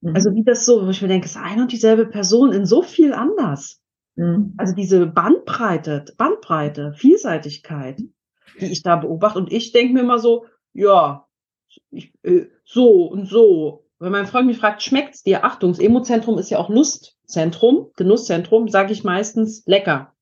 [0.00, 0.14] Mhm.
[0.14, 2.64] Also wie das so, wo ich mir denke, es ist eine und dieselbe Person in
[2.64, 3.81] so viel anders.
[4.16, 4.54] Mhm.
[4.56, 8.00] Also diese Bandbreite, Bandbreite, Vielseitigkeit,
[8.60, 9.38] die ich da beobachte.
[9.38, 11.26] Und ich denke mir immer so, ja,
[11.90, 13.86] ich, äh, so und so.
[13.98, 15.44] Wenn mein Freund mich fragt, schmeckt's dir?
[15.44, 20.12] Achtung, das Emozentrum ist ja auch Lustzentrum, Genusszentrum, sage ich meistens lecker.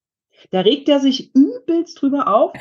[0.51, 2.53] Da regt er sich übelst drüber auf.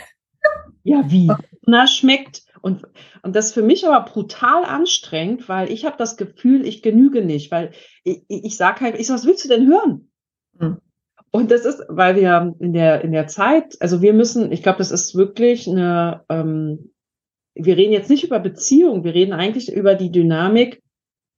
[0.83, 1.29] Ja, wie?
[1.65, 2.43] Na, schmeckt.
[2.61, 2.83] Und,
[3.21, 7.23] und das ist für mich aber brutal anstrengend, weil ich habe das Gefühl, ich genüge
[7.23, 7.71] nicht, weil
[8.03, 10.08] ich, ich sage halt, ich sag, was willst du denn hören?
[11.31, 14.79] Und das ist, weil wir in der, in der Zeit, also wir müssen, ich glaube,
[14.79, 16.91] das ist wirklich eine, ähm,
[17.53, 20.81] wir reden jetzt nicht über Beziehung, wir reden eigentlich über die Dynamik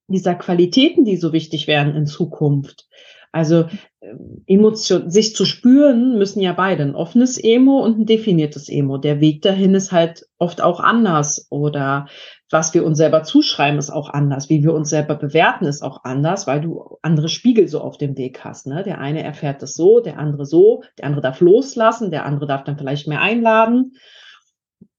[0.08, 2.88] dieser Qualitäten, die so wichtig werden in Zukunft.
[3.32, 3.66] Also
[4.02, 8.98] ähm, Emotion, sich zu spüren müssen ja beide, ein offenes Emo und ein definiertes Emo.
[8.98, 12.08] Der Weg dahin ist halt oft auch anders oder
[12.52, 14.50] was wir uns selber zuschreiben ist auch anders.
[14.50, 18.18] Wie wir uns selber bewerten ist auch anders, weil du andere Spiegel so auf dem
[18.18, 18.68] Weg hast.
[18.68, 18.84] Ne?
[18.84, 22.66] Der eine erfährt das so, der andere so, der andere darf loslassen, der andere darf
[22.66, 23.94] dann vielleicht mehr einladen.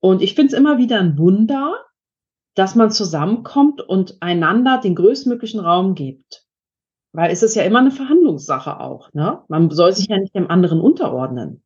[0.01, 1.77] Und ich finde es immer wieder ein Wunder,
[2.55, 6.45] dass man zusammenkommt und einander den größtmöglichen Raum gibt.
[7.13, 9.13] Weil es ist ja immer eine Verhandlungssache auch.
[9.13, 9.43] Ne?
[9.49, 11.63] Man soll sich ja nicht dem anderen unterordnen.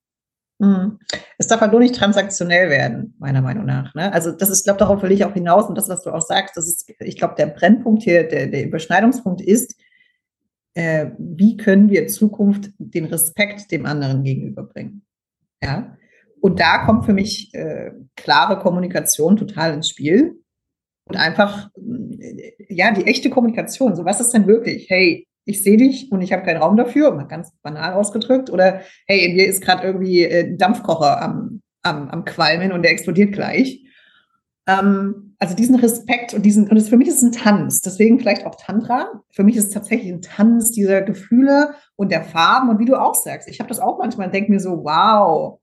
[0.58, 0.98] Mhm.
[1.38, 3.94] Es darf halt nur nicht transaktionell werden, meiner Meinung nach.
[3.94, 4.12] Ne?
[4.12, 6.22] Also das ist, ich glaube, darauf will ich auch hinaus und das, was du auch
[6.22, 9.78] sagst, das ist, ich glaube, der Brennpunkt hier, der, der Überschneidungspunkt ist,
[10.74, 15.06] äh, wie können wir in Zukunft den Respekt dem anderen gegenüberbringen?
[15.62, 15.96] Ja.
[16.40, 20.38] Und da kommt für mich äh, klare Kommunikation total ins Spiel.
[21.08, 23.96] Und einfach, äh, ja, die echte Kommunikation.
[23.96, 24.88] So, was ist denn wirklich?
[24.90, 28.50] Hey, ich sehe dich und ich habe keinen Raum dafür, mal ganz banal ausgedrückt.
[28.50, 32.90] Oder hey, in mir ist gerade irgendwie äh, Dampfkocher am, am, am Qualmen und der
[32.90, 33.84] explodiert gleich.
[34.66, 38.18] Ähm, also diesen Respekt und diesen, und es, für mich ist es ein Tanz, deswegen
[38.18, 39.22] vielleicht auch Tantra.
[39.30, 43.00] Für mich ist es tatsächlich ein Tanz dieser Gefühle und der Farben und wie du
[43.00, 43.48] auch sagst.
[43.48, 45.60] Ich habe das auch manchmal und denke mir so, wow,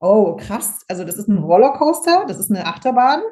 [0.00, 3.22] oh krass, also das ist ein Rollercoaster, das ist eine Achterbahn,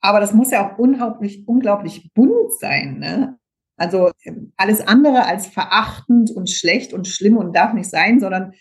[0.00, 2.98] aber das muss ja auch unglaublich, unglaublich bunt sein.
[2.98, 3.37] Ne?
[3.78, 8.52] Also ähm, alles andere als verachtend und schlecht und schlimm und darf nicht sein, sondern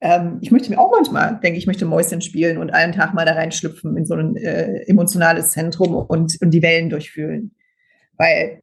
[0.00, 3.26] ähm, ich möchte mir auch manchmal, denke ich, möchte Mäuschen spielen und einen Tag mal
[3.26, 7.54] da reinschlüpfen in so ein äh, emotionales Zentrum und, und die Wellen durchfühlen.
[8.16, 8.62] Weil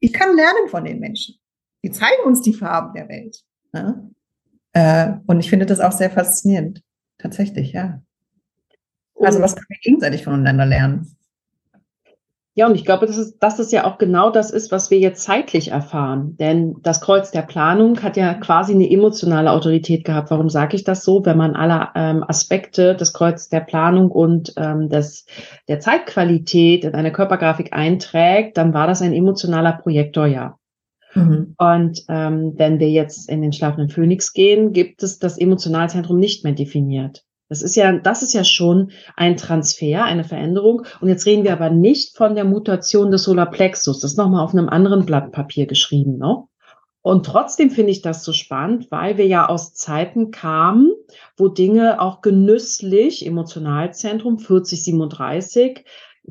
[0.00, 1.36] ich kann lernen von den Menschen.
[1.84, 3.36] Die zeigen uns die Farben der Welt.
[3.72, 4.10] Ne?
[4.72, 6.82] Äh, und ich finde das auch sehr faszinierend.
[7.18, 8.02] Tatsächlich, ja.
[9.22, 11.14] Also was können wir gegenseitig voneinander lernen?
[12.60, 14.98] Ja, und ich glaube, dass es, dass es ja auch genau das ist, was wir
[14.98, 16.36] jetzt zeitlich erfahren.
[16.36, 20.30] Denn das Kreuz der Planung hat ja quasi eine emotionale Autorität gehabt.
[20.30, 21.24] Warum sage ich das so?
[21.24, 25.24] Wenn man alle ähm, Aspekte des Kreuz der Planung und ähm, des,
[25.68, 30.58] der Zeitqualität in eine Körpergrafik einträgt, dann war das ein emotionaler Projektor, ja.
[31.14, 31.54] Mhm.
[31.56, 36.44] Und ähm, wenn wir jetzt in den schlafenden Phönix gehen, gibt es das Emotionalzentrum nicht
[36.44, 37.24] mehr definiert.
[37.50, 40.86] Das ist ja, das ist ja schon ein Transfer, eine Veränderung.
[41.00, 43.98] Und jetzt reden wir aber nicht von der Mutation des Solarplexus.
[44.00, 46.44] Das ist nochmal auf einem anderen Blatt Papier geschrieben, ne?
[47.02, 50.92] Und trotzdem finde ich das so spannend, weil wir ja aus Zeiten kamen,
[51.36, 55.84] wo Dinge auch genüsslich, Emotionalzentrum 4037,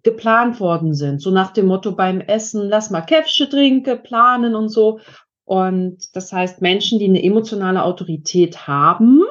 [0.04, 1.22] geplant worden sind.
[1.22, 5.00] So nach dem Motto beim Essen, lass mal Käffsche trinken, planen und so.
[5.44, 9.24] Und das heißt, Menschen, die eine emotionale Autorität haben,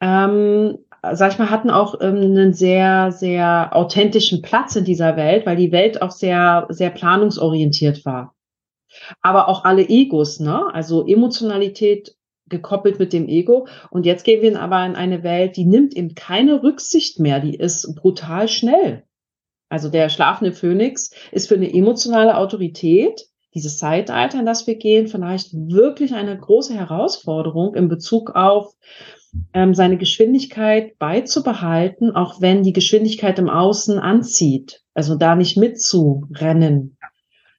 [0.00, 0.78] ähm,
[1.12, 5.56] sag ich mal, hatten auch ähm, einen sehr, sehr authentischen Platz in dieser Welt, weil
[5.56, 8.34] die Welt auch sehr, sehr planungsorientiert war.
[9.20, 10.72] Aber auch alle Egos, ne?
[10.72, 12.16] Also Emotionalität
[12.48, 13.68] gekoppelt mit dem Ego.
[13.90, 17.54] Und jetzt gehen wir aber in eine Welt, die nimmt eben keine Rücksicht mehr, die
[17.54, 19.04] ist brutal schnell.
[19.68, 25.08] Also der schlafende Phönix ist für eine emotionale Autorität, dieses Zeitalter, in das wir gehen,
[25.08, 28.74] vielleicht wirklich eine große Herausforderung in Bezug auf
[29.52, 34.82] ähm, seine Geschwindigkeit beizubehalten, auch wenn die Geschwindigkeit im Außen anzieht.
[34.94, 36.96] Also da nicht mitzurennen.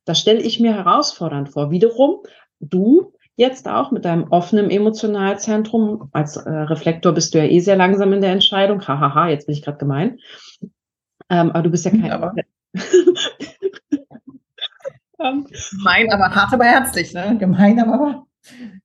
[0.05, 1.72] Das stelle ich mir herausfordernd vor.
[1.72, 2.24] Wiederum,
[2.59, 7.78] du jetzt auch mit deinem offenen Emotionalzentrum, als äh, Reflektor bist du ja eh sehr
[7.78, 8.82] langsam in der Entscheidung.
[8.82, 10.20] Hahaha, ha, ha, jetzt bin ich gerade gemein.
[11.30, 12.11] Ähm, aber du bist ja kein.
[12.11, 12.34] Aber.
[15.20, 17.38] Gemein, aber hart, aber herzlich, ne?
[17.38, 18.26] Gemein, aber.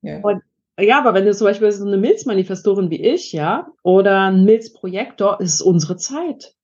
[0.02, 0.18] Ja.
[0.20, 0.42] Und,
[0.78, 5.40] ja, aber wenn du zum Beispiel so eine Milzmanifestorin wie ich, ja, oder ein Milzprojektor,
[5.40, 6.54] ist unsere Zeit.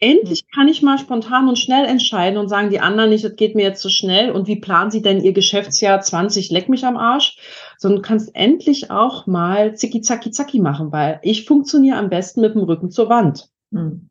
[0.00, 0.48] Endlich hm.
[0.54, 3.62] kann ich mal spontan und schnell entscheiden und sagen die anderen nicht, das geht mir
[3.62, 6.96] jetzt zu so schnell und wie planen sie denn ihr Geschäftsjahr 20, leck mich am
[6.96, 7.38] Arsch,
[7.78, 12.40] sondern du kannst endlich auch mal zicki zacki zacki machen, weil ich funktioniere am besten
[12.40, 13.48] mit dem Rücken zur Wand.
[13.70, 14.10] Mhm.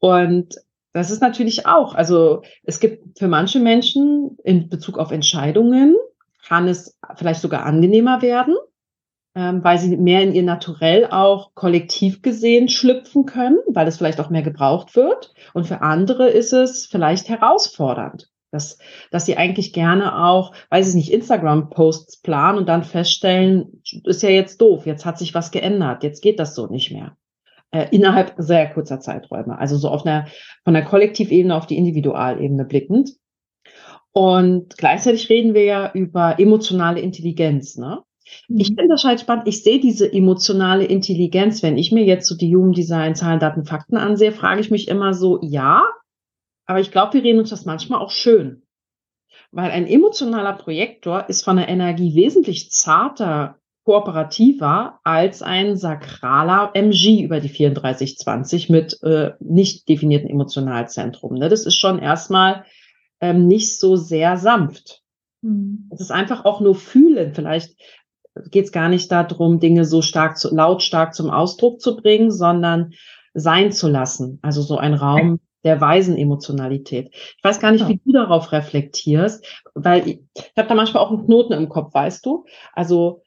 [0.00, 0.56] Und
[0.92, 5.96] das ist natürlich auch, also es gibt für manche Menschen in Bezug auf Entscheidungen,
[6.46, 8.56] kann es vielleicht sogar angenehmer werden,
[9.36, 14.18] ähm, weil sie mehr in ihr Naturell auch kollektiv gesehen schlüpfen können, weil es vielleicht
[14.18, 15.34] auch mehr gebraucht wird.
[15.52, 18.78] Und für andere ist es vielleicht herausfordernd, dass,
[19.10, 24.30] dass sie eigentlich gerne auch, weiß ich nicht, Instagram-Posts planen und dann feststellen, ist ja
[24.30, 27.14] jetzt doof, jetzt hat sich was geändert, jetzt geht das so nicht mehr.
[27.72, 29.58] Äh, innerhalb sehr kurzer Zeiträume.
[29.58, 30.28] Also so auf einer,
[30.64, 33.10] von der Kollektivebene auf die Individualebene blickend.
[34.12, 37.76] Und gleichzeitig reden wir ja über emotionale Intelligenz.
[37.76, 38.02] Ne?
[38.48, 38.60] Mhm.
[38.60, 39.48] Ich finde das halt spannend.
[39.48, 43.64] Ich sehe diese emotionale Intelligenz, wenn ich mir jetzt so die Human Design Zahlen, Daten,
[43.64, 45.84] Fakten ansehe, frage ich mich immer so, ja,
[46.66, 48.62] aber ich glaube, wir reden uns das manchmal auch schön.
[49.52, 57.22] Weil ein emotionaler Projektor ist von der Energie wesentlich zarter, kooperativer als ein sakraler MG
[57.22, 61.34] über die 3420 mit äh, nicht definierten Emotionalzentrum.
[61.34, 61.48] Ne?
[61.48, 62.64] Das ist schon erstmal
[63.20, 65.02] ähm, nicht so sehr sanft.
[65.40, 65.88] Mhm.
[65.92, 67.32] Es ist einfach auch nur fühlen.
[67.32, 67.76] Vielleicht
[68.50, 72.92] geht es gar nicht darum, Dinge so stark zu, lautstark zum Ausdruck zu bringen, sondern
[73.34, 74.38] sein zu lassen.
[74.42, 77.10] Also so ein Raum der weisen Emotionalität.
[77.12, 81.10] Ich weiß gar nicht, wie du darauf reflektierst, weil ich, ich habe da manchmal auch
[81.10, 82.44] einen Knoten im Kopf, weißt du?
[82.72, 83.22] Also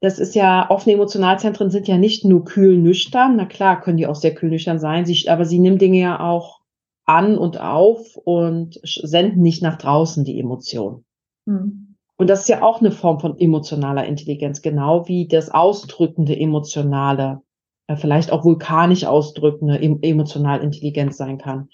[0.00, 3.36] das ist ja, offene Emotionalzentren sind ja nicht nur kühl nüchtern.
[3.36, 6.20] Na klar, können die auch sehr kühl nüchtern sein, sie, aber sie nehmen Dinge ja
[6.20, 6.60] auch
[7.04, 11.04] an und auf und senden nicht nach draußen die Emotion.
[11.48, 11.81] Hm.
[12.16, 17.40] Und das ist ja auch eine Form von emotionaler Intelligenz, genau wie das ausdrückende emotionale,
[17.88, 21.68] äh, vielleicht auch vulkanisch ausdrückende emotional Intelligenz sein kann.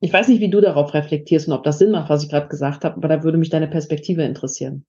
[0.00, 2.48] Ich weiß nicht, wie du darauf reflektierst und ob das Sinn macht, was ich gerade
[2.48, 4.84] gesagt habe, aber da würde mich deine Perspektive interessieren.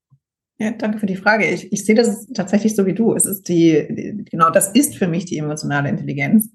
[0.59, 1.45] Ja, danke für die Frage.
[1.45, 3.13] Ich, ich sehe das tatsächlich so wie du.
[3.15, 6.49] Es ist die, genau das ist für mich die emotionale Intelligenz.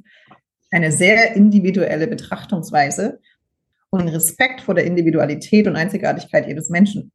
[0.71, 3.21] Eine sehr individuelle Betrachtungsweise
[3.91, 7.13] und Respekt vor der Individualität und Einzigartigkeit jedes Menschen.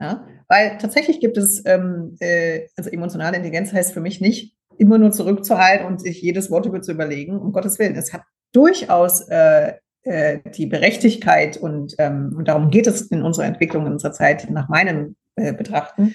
[0.00, 0.26] Ja?
[0.48, 5.12] Weil tatsächlich gibt es, ähm, äh, also emotionale Intelligenz heißt für mich nicht, immer nur
[5.12, 7.94] zurückzuhalten und sich jedes Wort über zu überlegen, um Gottes Willen.
[7.96, 8.22] Es hat
[8.52, 13.92] durchaus äh, äh, die Berechtigkeit und, ähm, und darum geht es in unserer Entwicklung in
[13.92, 16.14] unserer Zeit nach meinem äh, Betrachten.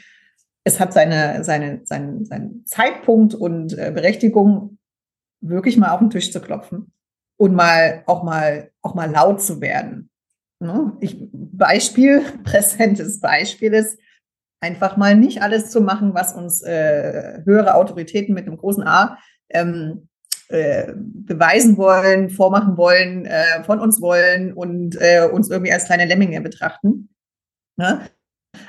[0.64, 4.80] Es hat seine, seine, seinen, seinen Zeitpunkt und äh, Berechtigung,
[5.42, 6.92] wirklich mal auf den Tisch zu klopfen
[7.38, 10.10] und mal auch mal auch mal laut zu werden.
[10.60, 10.96] Ne?
[11.00, 13.98] Ich, Beispiel, präsentes Beispiel ist,
[14.62, 19.18] einfach mal nicht alles zu machen, was uns äh, höhere Autoritäten mit einem großen A
[19.50, 20.10] ähm,
[20.48, 26.06] äh, beweisen wollen, vormachen wollen, äh, von uns wollen und äh, uns irgendwie als kleine
[26.06, 27.10] Lemminge betrachten.
[27.78, 28.10] Ne?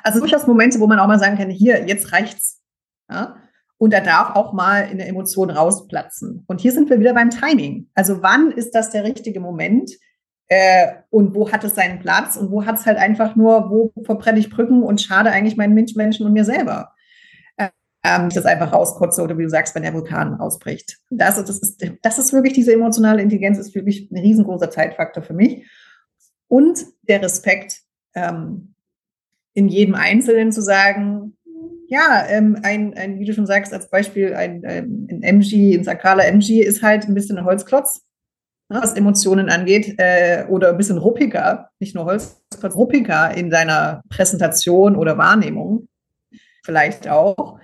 [0.02, 2.62] Also durchaus Momente, wo man auch mal sagen kann, hier, jetzt reicht's.
[3.10, 3.36] Ja?
[3.78, 6.44] Und da darf auch mal eine Emotion rausplatzen.
[6.46, 7.90] Und hier sind wir wieder beim Timing.
[7.94, 9.90] Also wann ist das der richtige Moment?
[10.48, 13.92] Äh, und wo hat es seinen Platz und wo hat es halt einfach nur, wo
[14.04, 16.92] verbrenne ich Brücken und schade eigentlich meinen Mitmenschen und mir selber.
[18.06, 20.98] Ähm, das einfach rauskotze oder wie du sagst, wenn der Vulkan ausbricht.
[21.10, 25.34] Das, das, ist, das ist wirklich diese emotionale Intelligenz, ist wirklich ein riesengroßer Zeitfaktor für
[25.34, 25.66] mich.
[26.46, 27.80] Und der Respekt
[28.14, 28.74] ähm,
[29.54, 31.36] in jedem Einzelnen zu sagen,
[31.88, 36.26] ja, ähm, ein, ein, wie du schon sagst, als Beispiel, ein, ein MG, ein sakraler
[36.26, 38.04] MG ist halt ein bisschen ein Holzklotz
[38.68, 44.96] was Emotionen angeht, äh, oder ein bisschen ruppiger, nicht nur Holz, ruppiger in seiner Präsentation
[44.96, 45.88] oder Wahrnehmung,
[46.64, 47.58] vielleicht auch,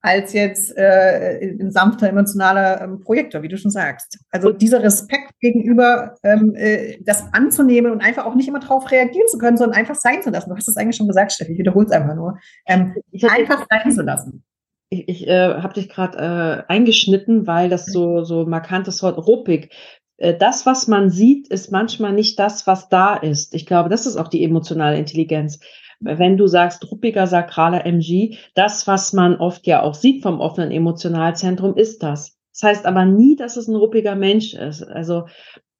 [0.00, 4.18] als jetzt äh, ein sanfter, emotionaler ähm, Projektor, wie du schon sagst.
[4.30, 9.26] Also dieser Respekt gegenüber, ähm, äh, das anzunehmen und einfach auch nicht immer darauf reagieren
[9.28, 10.50] zu können, sondern einfach sein zu lassen.
[10.50, 12.38] Du hast es eigentlich schon gesagt, Steffi, ich wiederhole es einfach nur.
[12.66, 14.44] Ähm, einfach sein zu lassen
[14.90, 19.70] ich, ich äh, habe dich gerade äh, eingeschnitten, weil das so so markantes Wort ruppig.
[20.18, 23.54] Äh, das, was man sieht, ist manchmal nicht das, was da ist.
[23.54, 25.60] Ich glaube, das ist auch die emotionale Intelligenz.
[26.00, 30.70] Wenn du sagst, ruppiger sakraler MG, das, was man oft ja auch sieht vom offenen
[30.70, 32.36] Emotionalzentrum, ist das.
[32.52, 34.82] Das heißt aber nie, dass es ein ruppiger Mensch ist.
[34.82, 35.26] Also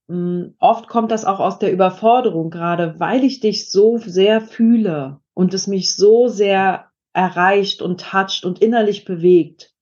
[0.09, 4.41] mh, hm, oft kommt das auch aus der Überforderung, gerade weil ich dich so sehr
[4.41, 9.73] fühle und es mich so sehr erreicht und toucht und innerlich bewegt,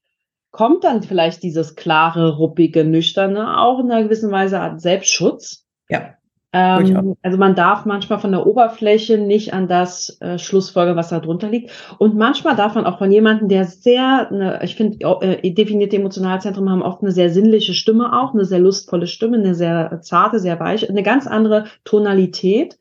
[0.57, 5.66] kommt dann vielleicht dieses klare, ruppige, nüchterne auch in einer gewissen Weise Art Selbstschutz.
[5.90, 6.14] Ja.
[6.54, 11.20] Ähm, also man darf manchmal von der Oberfläche nicht an das äh, Schlussfolgern, was da
[11.20, 11.70] drunter liegt.
[11.98, 16.70] Und manchmal darf man auch von jemandem, der sehr, eine, ich finde, äh, definierte Emotionalzentren
[16.70, 20.59] haben oft eine sehr sinnliche Stimme auch, eine sehr lustvolle Stimme, eine sehr zarte, sehr
[20.59, 22.78] weiche, eine ganz andere Tonalität.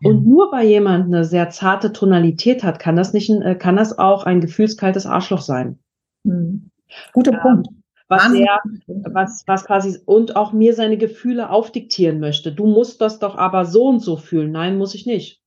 [0.00, 0.06] Mhm.
[0.06, 3.98] Und nur weil jemand eine sehr zarte Tonalität hat, kann das nicht, äh, kann das
[3.98, 5.80] auch ein gefühlskaltes Arschloch sein.
[6.22, 6.70] Mhm.
[7.12, 7.68] Guter ähm, Punkt
[8.08, 12.52] was er, was, was quasi, und auch mir seine Gefühle aufdiktieren möchte.
[12.52, 14.52] Du musst das doch aber so und so fühlen.
[14.52, 15.40] Nein, muss ich nicht.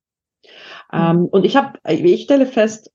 [0.92, 1.00] Mhm.
[1.00, 2.92] Ähm, und ich habe, ich stelle fest,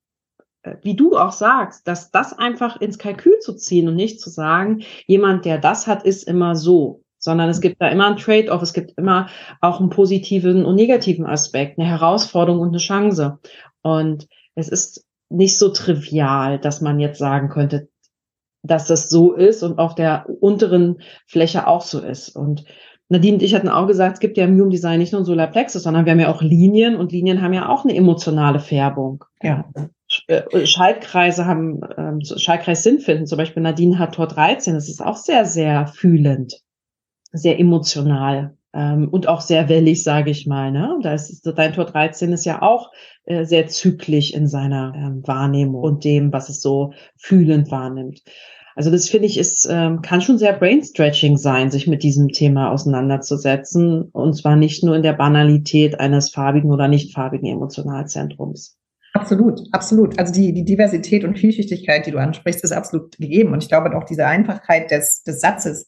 [0.63, 4.31] äh, wie du auch sagst, dass das einfach ins Kalkül zu ziehen und nicht zu
[4.31, 8.61] sagen, jemand, der das hat, ist immer so, sondern es gibt da immer ein Trade-off,
[8.61, 9.29] es gibt immer
[9.63, 13.39] auch einen positiven und negativen Aspekt, eine Herausforderung und eine Chance.
[13.81, 17.89] Und es ist nicht so trivial, dass man jetzt sagen könnte,
[18.65, 22.31] dass das so ist und auf der unteren Fläche auch so ist.
[22.31, 22.65] Und
[23.09, 25.27] Nadine und ich hatten auch gesagt, es gibt ja im Human Design nicht nur ein
[25.27, 29.25] Solarplexus, sondern wir haben ja auch Linien und Linien haben ja auch eine emotionale Färbung.
[29.43, 29.67] Ja.
[30.27, 33.27] Äh, Schaltkreise haben, ähm, Schaltkreis Sinn finden.
[33.27, 34.75] Zum Beispiel Nadine hat Tor 13.
[34.75, 36.61] Das ist auch sehr, sehr fühlend,
[37.33, 40.73] sehr emotional ähm, und auch sehr wellig, sage ich mal.
[40.73, 40.99] Ne?
[41.03, 42.91] Da ist dein Tor 13 ist ja auch
[43.25, 48.23] äh, sehr zyklisch in seiner ähm, Wahrnehmung und dem, was es so fühlend wahrnimmt.
[48.77, 52.71] Also das finde ich ist ähm, kann schon sehr brainstretching sein, sich mit diesem Thema
[52.71, 58.77] auseinanderzusetzen und zwar nicht nur in der Banalität eines farbigen oder nicht farbigen Emotionalzentrums.
[59.15, 60.19] Absolut, absolut.
[60.19, 63.53] Also die, die Diversität und Vielschichtigkeit, die du ansprichst, ist absolut gegeben.
[63.53, 65.87] Und ich glaube auch diese Einfachkeit des, des Satzes,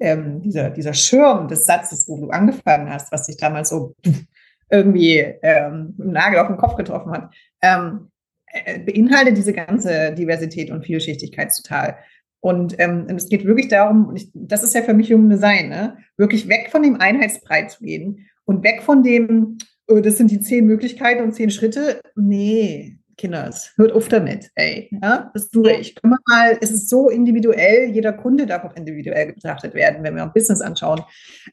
[0.00, 3.94] ähm, dieser, dieser Schirm des Satzes, wo du angefangen hast, was dich damals so
[4.70, 8.10] irgendwie ähm, im Nagel auf den Kopf getroffen hat, ähm,
[8.46, 11.98] äh, beinhaltet diese ganze Diversität und Vielschichtigkeit total.
[12.44, 15.96] Und ähm, es geht wirklich darum, ich, das ist ja für mich Human Design, ne?
[16.18, 19.56] wirklich weg von dem Einheitsbrei zu gehen und weg von dem,
[19.88, 22.02] oh, das sind die zehn Möglichkeiten und zehn Schritte.
[22.16, 24.90] Nee, Kinders, hört auf damit, ey.
[25.02, 25.94] Ja, das tue ich.
[25.94, 30.26] Können mal, es ist so individuell, jeder Kunde darf auch individuell betrachtet werden, wenn wir
[30.26, 31.02] auch Business anschauen.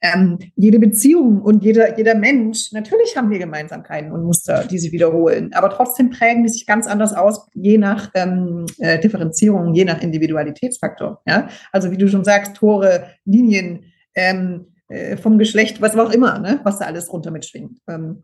[0.01, 4.91] Ähm, jede Beziehung und jeder, jeder Mensch, natürlich haben wir Gemeinsamkeiten und Muster, die sich
[4.91, 9.85] wiederholen, aber trotzdem prägen die sich ganz anders aus, je nach ähm, äh, Differenzierung, je
[9.85, 11.21] nach Individualitätsfaktor.
[11.25, 11.49] Ja?
[11.71, 13.85] Also wie du schon sagst, Tore, Linien,
[14.15, 16.59] ähm, äh, vom Geschlecht, was auch immer, ne?
[16.63, 17.79] was da alles drunter mitschwingt.
[17.87, 18.23] Ähm,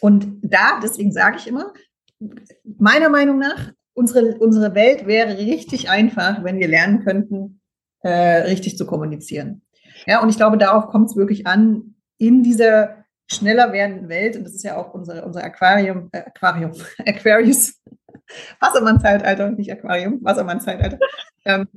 [0.00, 1.72] und da, deswegen sage ich immer,
[2.78, 7.60] meiner Meinung nach, unsere, unsere Welt wäre richtig einfach, wenn wir lernen könnten,
[8.00, 9.62] äh, richtig zu kommunizieren.
[10.06, 14.44] Ja, und ich glaube, darauf kommt es wirklich an, in dieser schneller werdenden Welt, und
[14.44, 16.72] das ist ja auch unsere, unser Aquarium, äh, Aquarium,
[17.06, 17.80] Aquarius,
[18.60, 20.98] Wassermann-Zeitalter und nicht Aquarium, Wassermann-Zeitalter.
[21.48, 21.68] Ähm,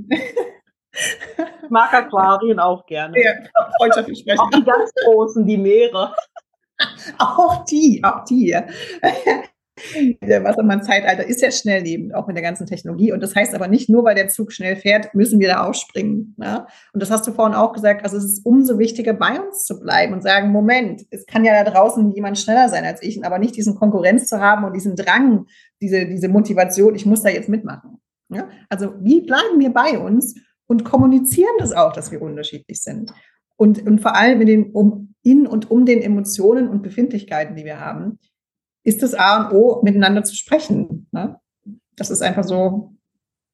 [1.69, 3.15] mag Aquarien auch gerne.
[3.23, 3.33] Ja,
[3.77, 4.39] freundschaftlich sprechen.
[4.39, 6.15] Auch die ganz großen, die Meere.
[7.19, 8.47] Auch die, auch die.
[8.47, 8.65] Ja
[10.21, 13.11] der Wassermann-Zeitalter ist ja schnelllebend, auch mit der ganzen Technologie.
[13.11, 16.35] Und das heißt aber nicht nur, weil der Zug schnell fährt, müssen wir da aufspringen.
[16.37, 16.67] Ja?
[16.93, 19.79] Und das hast du vorhin auch gesagt, also es ist umso wichtiger, bei uns zu
[19.79, 23.39] bleiben und sagen, Moment, es kann ja da draußen jemand schneller sein als ich, aber
[23.39, 25.45] nicht diesen Konkurrenz zu haben und diesen Drang,
[25.81, 27.99] diese, diese Motivation, ich muss da jetzt mitmachen.
[28.29, 28.49] Ja?
[28.69, 30.35] Also wie bleiben wir bei uns
[30.67, 33.11] und kommunizieren das auch, dass wir unterschiedlich sind?
[33.57, 37.65] Und, und vor allem in, den, um, in und um den Emotionen und Befindlichkeiten, die
[37.65, 38.19] wir haben,
[38.89, 41.07] ist das A und O, miteinander zu sprechen.
[41.11, 41.39] Ne?
[41.95, 42.95] Das ist einfach so,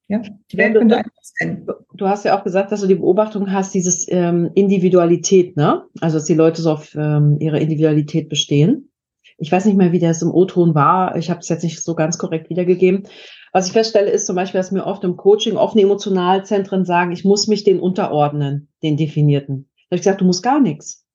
[0.08, 1.66] ja, die Welt könnte einfach sein.
[1.94, 5.82] Du hast ja auch gesagt, dass du die Beobachtung hast, dieses ähm, Individualität, ne?
[6.00, 8.90] Also, dass die Leute so auf ähm, ihre Individualität bestehen.
[9.38, 11.16] Ich weiß nicht mehr, wie das im O-Ton war.
[11.16, 13.06] Ich habe es jetzt nicht so ganz korrekt wiedergegeben.
[13.52, 17.24] Was ich feststelle, ist zum Beispiel, dass mir oft im Coaching offene Emotionalzentren sagen, ich
[17.24, 19.68] muss mich den unterordnen, den definierten.
[19.76, 21.05] Da habe ich gesagt, du musst gar nichts.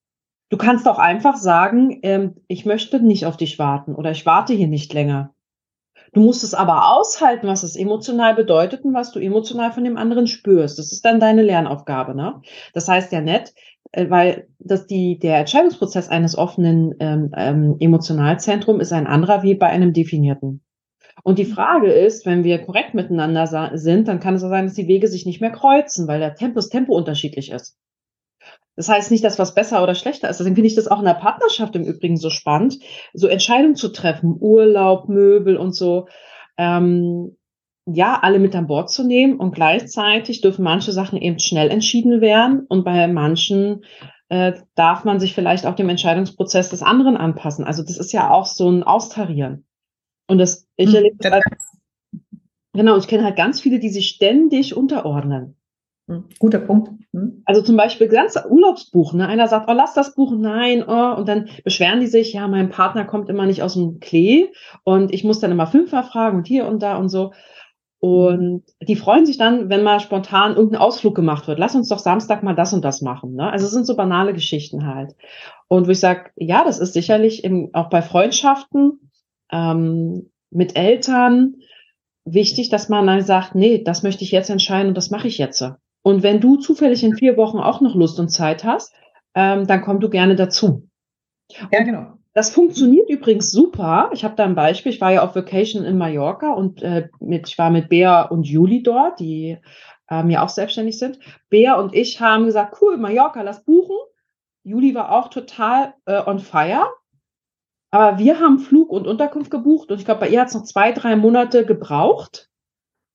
[0.52, 4.54] Du kannst auch einfach sagen, ähm, ich möchte nicht auf dich warten oder ich warte
[4.54, 5.34] hier nicht länger.
[6.12, 9.96] Du musst es aber aushalten, was es emotional bedeutet und was du emotional von dem
[9.96, 10.78] anderen spürst.
[10.78, 12.14] Das ist dann deine Lernaufgabe.
[12.16, 12.42] Ne?
[12.74, 13.54] Das heißt ja nett,
[13.94, 19.56] äh, weil dass die, der Entscheidungsprozess eines offenen ähm, ähm, Emotionalzentrum ist ein anderer wie
[19.56, 20.62] bei einem definierten.
[21.24, 24.74] Und die Frage ist, wenn wir korrekt miteinander sind, dann kann es auch sein, dass
[24.74, 27.78] die Wege sich nicht mehr kreuzen, weil der Tempo, das Tempo unterschiedlich ist.
[28.76, 30.40] Das heißt nicht, dass was besser oder schlechter ist.
[30.40, 32.80] Deswegen finde ich das auch in der Partnerschaft im Übrigen so spannend,
[33.14, 36.08] so Entscheidungen zu treffen, Urlaub, Möbel und so.
[36.58, 37.36] Ähm,
[37.86, 42.22] ja, alle mit an Bord zu nehmen und gleichzeitig dürfen manche Sachen eben schnell entschieden
[42.22, 43.84] werden und bei manchen
[44.30, 47.66] äh, darf man sich vielleicht auch dem Entscheidungsprozess des anderen anpassen.
[47.66, 49.66] Also das ist ja auch so ein Austarieren.
[50.28, 51.42] Und das, ich hm, erlebe das,
[52.74, 55.58] genau, ich kenne halt ganz viele, die sich ständig unterordnen.
[56.08, 56.90] Hm, guter Punkt.
[57.14, 57.42] Hm.
[57.46, 59.14] Also zum Beispiel ganz Urlaubsbuch.
[59.14, 59.28] Ne?
[59.28, 62.70] Einer sagt, oh, lass das Buch, nein, oh, und dann beschweren die sich, ja, mein
[62.70, 64.50] Partner kommt immer nicht aus dem Klee
[64.84, 67.32] und ich muss dann immer fünfmal fragen und hier und da und so.
[68.00, 71.60] Und die freuen sich dann, wenn mal spontan irgendein Ausflug gemacht wird.
[71.60, 73.36] Lass uns doch Samstag mal das und das machen.
[73.36, 73.52] Ne?
[73.52, 75.16] Also es sind so banale Geschichten halt.
[75.68, 79.12] Und wo ich sage, ja, das ist sicherlich im, auch bei Freundschaften
[79.52, 81.58] ähm, mit Eltern
[82.26, 85.38] wichtig, dass man dann sagt, nee, das möchte ich jetzt entscheiden und das mache ich
[85.38, 85.64] jetzt.
[86.04, 88.94] Und wenn du zufällig in vier Wochen auch noch Lust und Zeit hast,
[89.36, 90.88] ähm, dann komm du gerne dazu.
[91.72, 92.14] Ja, genau.
[92.34, 94.10] Das funktioniert übrigens super.
[94.14, 94.92] Ich habe da ein Beispiel.
[94.92, 98.44] Ich war ja auf Vacation in Mallorca und äh, mit, ich war mit Bea und
[98.44, 99.58] Juli dort, die
[100.10, 101.20] ähm, ja auch selbstständig sind.
[101.50, 103.98] Bea und ich haben gesagt, cool, Mallorca, lass buchen.
[104.64, 106.88] Juli war auch total äh, on fire.
[107.94, 110.64] Aber wir haben Flug und Unterkunft gebucht und ich glaube, bei ihr hat es noch
[110.64, 112.50] zwei, drei Monate gebraucht.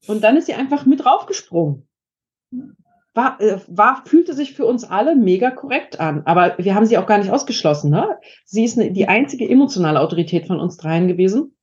[0.06, 1.88] Und dann ist sie einfach mit raufgesprungen
[3.16, 6.22] war, äh, war, fühlte sich für uns alle mega korrekt an.
[6.26, 7.90] Aber wir haben sie auch gar nicht ausgeschlossen.
[7.90, 8.18] Ne?
[8.44, 11.56] Sie ist eine, die einzige emotionale Autorität von uns dreien gewesen.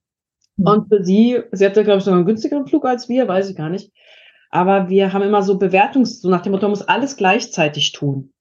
[0.58, 0.68] Mhm.
[0.68, 3.56] Und für sie, sie hatte, glaube ich, sogar einen günstigeren Flug als wir, weiß ich
[3.56, 3.92] gar nicht.
[4.50, 8.34] Aber wir haben immer so Bewertungs, so nach dem Motto, man muss alles gleichzeitig tun.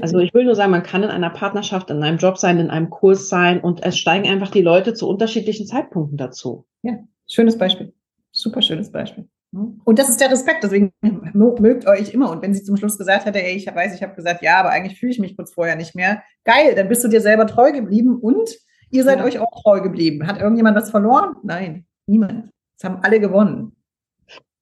[0.00, 2.70] Also ich will nur sagen, man kann in einer Partnerschaft, in einem Job sein, in
[2.70, 6.66] einem Kurs sein und es steigen einfach die Leute zu unterschiedlichen Zeitpunkten dazu.
[6.82, 6.98] Ja,
[7.28, 7.92] schönes Beispiel.
[8.32, 9.28] Super schönes Beispiel.
[9.52, 10.92] Und das ist der Respekt, deswegen
[11.34, 12.30] mögt euch immer.
[12.30, 14.70] Und wenn sie zum Schluss gesagt hätte, ey, ich weiß, ich habe gesagt, ja, aber
[14.70, 17.70] eigentlich fühle ich mich kurz vorher nicht mehr, geil, dann bist du dir selber treu
[17.70, 18.50] geblieben und
[18.90, 19.24] ihr seid ja.
[19.24, 20.26] euch auch treu geblieben.
[20.26, 21.36] Hat irgendjemand was verloren?
[21.42, 22.50] Nein, niemand.
[22.78, 23.76] Es haben alle gewonnen.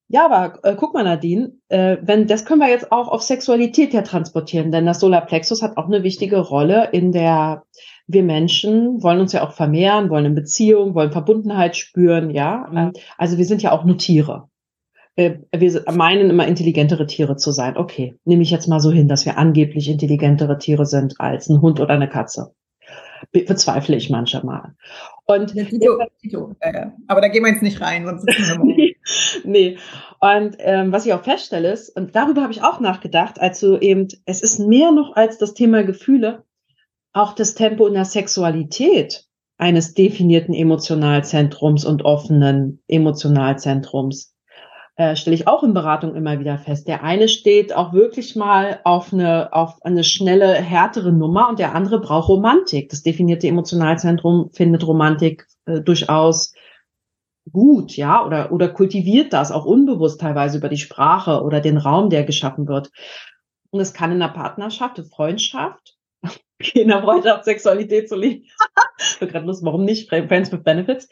[0.09, 3.93] Ja, aber äh, guck mal, Nadine, äh, wenn das können wir jetzt auch auf Sexualität
[3.93, 7.63] ja transportieren, denn das Solarplexus hat auch eine wichtige Rolle in der
[8.13, 12.67] wir Menschen wollen uns ja auch vermehren, wollen eine Beziehung, wollen Verbundenheit spüren, ja.
[12.71, 12.93] Mhm.
[13.17, 14.50] Also wir sind ja auch nur Tiere.
[15.17, 17.77] Äh, wir meinen immer intelligentere Tiere zu sein.
[17.77, 21.61] Okay, nehme ich jetzt mal so hin, dass wir angeblich intelligentere Tiere sind als ein
[21.61, 22.55] Hund oder eine Katze.
[23.33, 24.75] Be bezweifle ich manchmal.
[25.27, 28.27] Und ja, Tito, Tito, äh, aber da gehen wir jetzt nicht rein, sonst
[28.65, 28.97] nee,
[29.45, 29.79] nee.
[30.21, 33.77] Und ähm, was ich auch feststelle ist, und darüber habe ich auch nachgedacht, als du
[33.77, 36.45] eben, es ist mehr noch als das Thema Gefühle,
[37.13, 39.27] auch das Tempo in der Sexualität
[39.59, 44.35] eines definierten Emotionalzentrums und offenen Emotionalzentrums
[45.01, 46.87] äh, stelle ich auch in Beratung immer wieder fest.
[46.87, 51.75] Der eine steht auch wirklich mal auf eine, auf eine schnelle, härtere Nummer und der
[51.75, 52.91] andere braucht Romantik.
[52.91, 56.53] Das definierte Emotionalzentrum findet Romantik äh, durchaus
[57.51, 62.11] gut, ja, oder, oder kultiviert das auch unbewusst teilweise über die Sprache oder den Raum,
[62.11, 62.91] der geschaffen wird.
[63.71, 65.97] Und es kann in einer Partnerschaft, eine Freundschaft,
[66.75, 68.45] in der Freundschaft Sexualität zu leben.
[68.99, 70.09] ich gerade Lust, warum nicht?
[70.09, 71.09] Friends with Benefits.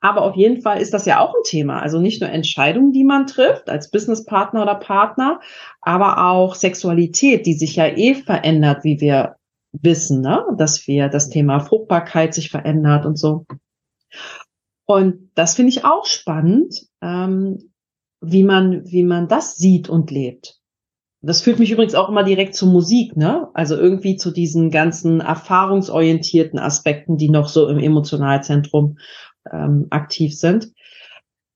[0.00, 1.80] Aber auf jeden Fall ist das ja auch ein Thema.
[1.80, 5.40] Also nicht nur Entscheidungen, die man trifft als Businesspartner oder Partner,
[5.80, 9.36] aber auch Sexualität, die sich ja eh verändert, wie wir
[9.72, 10.44] wissen, ne?
[10.56, 13.46] dass wir das Thema Fruchtbarkeit sich verändert und so.
[14.84, 17.72] Und das finde ich auch spannend, ähm,
[18.20, 20.61] wie man, wie man das sieht und lebt.
[21.24, 23.48] Das führt mich übrigens auch immer direkt zur Musik, ne?
[23.54, 28.98] Also irgendwie zu diesen ganzen erfahrungsorientierten Aspekten, die noch so im Emotionalzentrum
[29.50, 30.72] ähm, aktiv sind.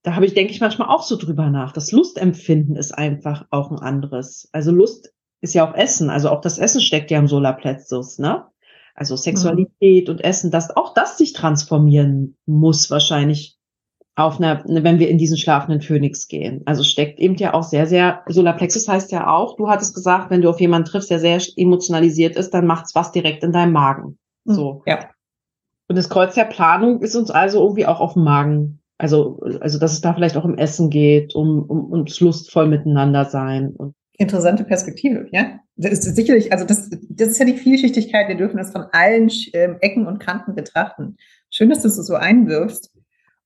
[0.05, 1.73] Da habe ich, denke ich, manchmal auch so drüber nach.
[1.73, 4.49] Das Lustempfinden ist einfach auch ein anderes.
[4.53, 6.11] Also Lust ist ja auch Essen.
[6.11, 8.47] Also auch das Essen steckt ja im Solarplexus, ne?
[8.95, 10.12] Also Sexualität mhm.
[10.12, 13.56] und Essen, dass auch das sich transformieren muss wahrscheinlich
[14.17, 16.62] auf einer, wenn wir in diesen schlafenden Phönix gehen.
[16.64, 20.41] Also steckt eben ja auch sehr, sehr, Solarplexus heißt ja auch, du hattest gesagt, wenn
[20.41, 24.19] du auf jemanden triffst, der sehr emotionalisiert ist, dann macht's was direkt in deinem Magen.
[24.47, 24.83] Hm, so.
[24.87, 25.11] Ja.
[25.89, 28.81] Und das Kreuz der Planung ist uns also irgendwie auch auf dem Magen.
[28.99, 33.27] Also, also, dass es da vielleicht auch um Essen geht, um, um ums lustvoll miteinander
[33.27, 33.77] sein.
[34.17, 35.61] Interessante Perspektive, ja.
[35.77, 38.29] Das ist sicherlich, also das, das ist ja die Vielschichtigkeit.
[38.29, 41.19] Wir dürfen das von allen ähm, Ecken und Kanten betrachten.
[41.51, 42.95] Schön, dass du es so einwirfst.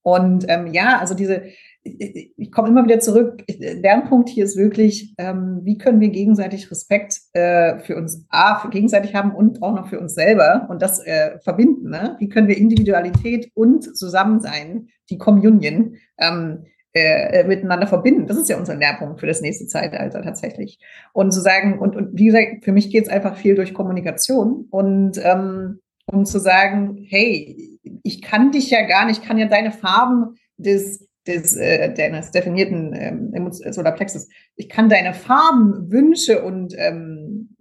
[0.02, 1.42] Und ähm, ja, also diese,
[1.82, 3.42] ich, ich komme immer wieder zurück.
[3.58, 8.70] Lernpunkt hier ist wirklich, ähm, wie können wir gegenseitig Respekt äh, für uns A, für
[8.70, 11.90] gegenseitig haben und auch noch für uns selber und das äh, verbinden.
[11.90, 12.16] Ne?
[12.18, 18.26] Wie können wir Individualität und Zusammensein, die Communion, ähm, äh, miteinander verbinden.
[18.26, 20.80] Das ist ja unser Lehrpunkt für das nächste Zeitalter tatsächlich.
[21.12, 24.66] Und zu sagen, und, und wie gesagt, für mich geht es einfach viel durch Kommunikation
[24.70, 25.80] und ähm,
[26.12, 30.36] um zu sagen, hey, ich kann dich ja gar nicht, ich kann ja deine Farben
[30.56, 37.56] des, des äh, deines definierten ähm, Solarplexus, ich kann deine Farben, Wünsche und ähm,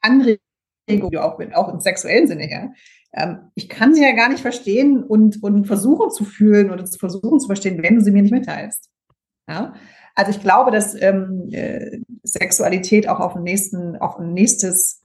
[0.00, 2.72] Anregungen auch, auch im sexuellen Sinne her,
[3.12, 6.98] ähm, ich kann sie ja gar nicht verstehen und, und versuchen zu fühlen oder zu
[6.98, 8.90] versuchen zu verstehen, wenn du sie mir nicht mitteilst.
[9.48, 9.74] Ja?
[10.14, 15.03] Also ich glaube, dass ähm, äh, Sexualität auch auf nächsten, auf ein nächstes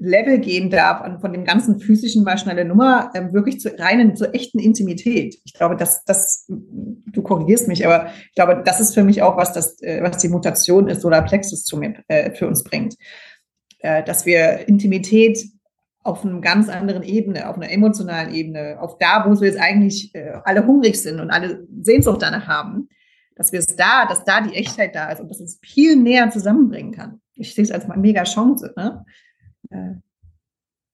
[0.00, 4.34] Level gehen darf, von dem ganzen physischen mal schnelle Nummer, ähm, wirklich zu reinen, zur
[4.34, 5.38] echten Intimität.
[5.44, 9.36] Ich glaube, dass das, du korrigierst mich, aber ich glaube, das ist für mich auch
[9.36, 12.96] was, das, äh, was die Mutation ist oder Plexus zu mir, äh, für uns bringt.
[13.80, 15.38] Äh, dass wir Intimität
[16.02, 20.14] auf einer ganz anderen Ebene, auf einer emotionalen Ebene, auf da, wo wir jetzt eigentlich
[20.14, 22.88] äh, alle hungrig sind und alle Sehnsucht danach haben,
[23.36, 26.30] dass wir es da, dass da die Echtheit da ist und dass es viel näher
[26.30, 27.20] zusammenbringen kann.
[27.34, 28.72] Ich sehe es als mega Chance.
[28.76, 29.04] Ne?
[29.70, 29.94] Äh,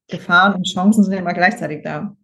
[0.08, 2.16] Gefahren und Chancen sind ja immer gleichzeitig da.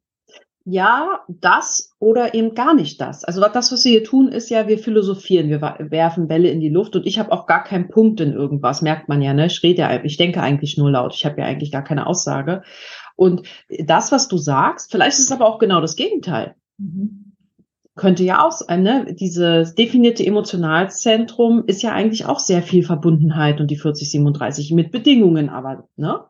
[0.65, 3.25] Ja, das oder eben gar nicht das.
[3.25, 6.69] Also das, was wir hier tun, ist ja, wir philosophieren, wir werfen Bälle in die
[6.69, 9.47] Luft und ich habe auch gar keinen Punkt in irgendwas, merkt man ja, ne?
[9.47, 12.63] Ich rede ja, ich denke eigentlich nur laut, ich habe ja eigentlich gar keine Aussage.
[13.17, 16.55] Und das, was du sagst, vielleicht ist es aber auch genau das Gegenteil.
[16.77, 17.33] Mhm.
[17.97, 19.15] Könnte ja auch sein, ne?
[19.19, 25.49] Dieses definierte Emotionalzentrum ist ja eigentlich auch sehr viel Verbundenheit und die 4037 mit Bedingungen,
[25.49, 26.21] aber, ne?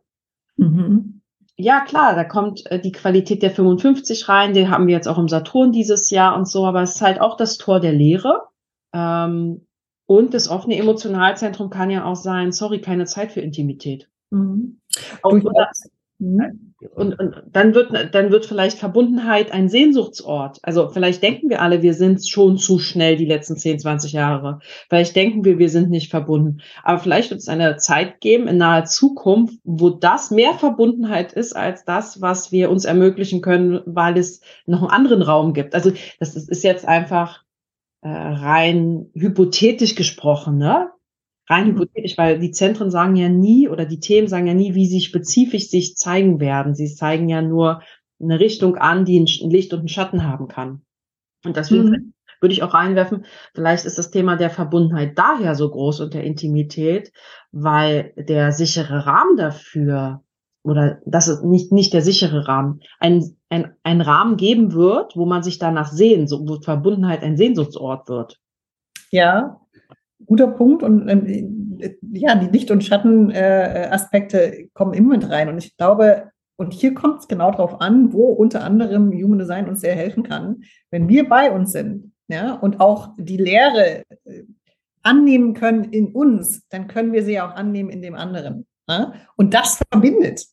[0.61, 1.22] Mhm.
[1.56, 5.18] Ja, klar, da kommt äh, die Qualität der 55 rein, den haben wir jetzt auch
[5.18, 8.44] im Saturn dieses Jahr und so, aber es ist halt auch das Tor der Lehre.
[8.94, 9.66] Ähm,
[10.06, 14.08] und das offene Emotionalzentrum kann ja auch sein, sorry, keine Zeit für Intimität.
[14.30, 14.80] Mhm.
[15.22, 15.32] Auch,
[16.18, 16.69] Mhm.
[16.95, 20.59] Und, und dann wird dann wird vielleicht Verbundenheit ein Sehnsuchtsort.
[20.62, 24.61] Also vielleicht denken wir alle, wir sind schon zu schnell die letzten 10, 20 Jahre.
[24.89, 26.62] Vielleicht denken wir, wir sind nicht verbunden.
[26.83, 31.55] Aber vielleicht wird es eine Zeit geben in naher Zukunft, wo das mehr Verbundenheit ist
[31.55, 35.74] als das, was wir uns ermöglichen können, weil es noch einen anderen Raum gibt.
[35.74, 37.43] Also das ist jetzt einfach
[38.01, 40.91] äh, rein hypothetisch gesprochen, ne?
[41.51, 44.86] Rein hypothetisch, weil die Zentren sagen ja nie oder die Themen sagen ja nie, wie
[44.86, 46.74] sie spezifisch sich zeigen werden.
[46.74, 47.82] Sie zeigen ja nur
[48.20, 50.82] eine Richtung an, die ein Licht und einen Schatten haben kann.
[51.44, 52.12] Und deswegen mhm.
[52.40, 53.24] würde ich auch reinwerfen,
[53.55, 57.12] vielleicht ist das Thema der Verbundenheit daher so groß und der Intimität,
[57.51, 60.22] weil der sichere Rahmen dafür
[60.62, 65.24] oder das ist nicht, nicht der sichere Rahmen, ein, ein, ein Rahmen geben wird, wo
[65.24, 68.38] man sich danach sehen, so, wo Verbundenheit ein Sehnsuchtsort wird.
[69.11, 69.59] Ja,
[70.26, 70.82] guter Punkt.
[70.82, 71.78] Und ähm,
[72.12, 75.48] ja, die Licht- und Schattenaspekte äh, kommen immer mit rein.
[75.48, 79.68] Und ich glaube, und hier kommt es genau darauf an, wo unter anderem Human Design
[79.68, 84.44] uns sehr helfen kann, wenn wir bei uns sind, ja, und auch die Lehre äh,
[85.02, 88.66] annehmen können in uns, dann können wir sie auch annehmen in dem anderen.
[88.88, 89.14] Ja?
[89.36, 90.44] Und das verbindet.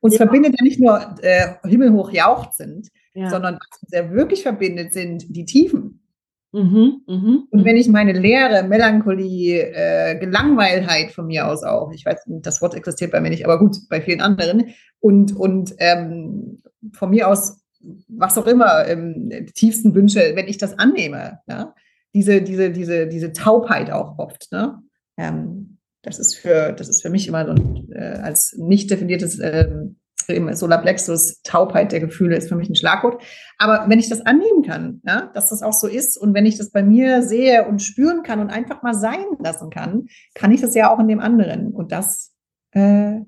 [0.00, 0.18] Uns ja.
[0.18, 3.30] verbindet ja nicht nur äh, himmelhoch jauchzend, ja.
[3.30, 5.99] sondern was uns ja wirklich verbindet, sind die Tiefen.
[6.52, 12.04] Mhm, mh, und wenn ich meine Leere, Melancholie, äh, Gelangweiltheit von mir aus auch, ich
[12.04, 16.60] weiß, das Wort existiert bei mir nicht, aber gut, bei vielen anderen, und, und ähm,
[16.92, 17.60] von mir aus,
[18.08, 21.72] was auch immer, ähm, die tiefsten Wünsche, wenn ich das annehme, ja,
[22.14, 24.82] diese, diese, diese, diese Taubheit auch oft, ne?
[25.16, 29.38] Ähm, das ist für, das ist für mich immer so ein, äh, als nicht definiertes
[29.38, 29.99] ähm,
[30.32, 33.22] im Solarplexus, Taubheit der Gefühle ist für mich ein Schlagwort.
[33.58, 36.58] Aber wenn ich das annehmen kann, ja, dass das auch so ist und wenn ich
[36.58, 40.60] das bei mir sehe und spüren kann und einfach mal sein lassen kann, kann ich
[40.60, 41.72] das ja auch in dem anderen.
[41.72, 42.32] Und das
[42.72, 43.20] äh,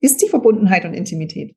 [0.00, 1.56] ist die Verbundenheit und Intimität,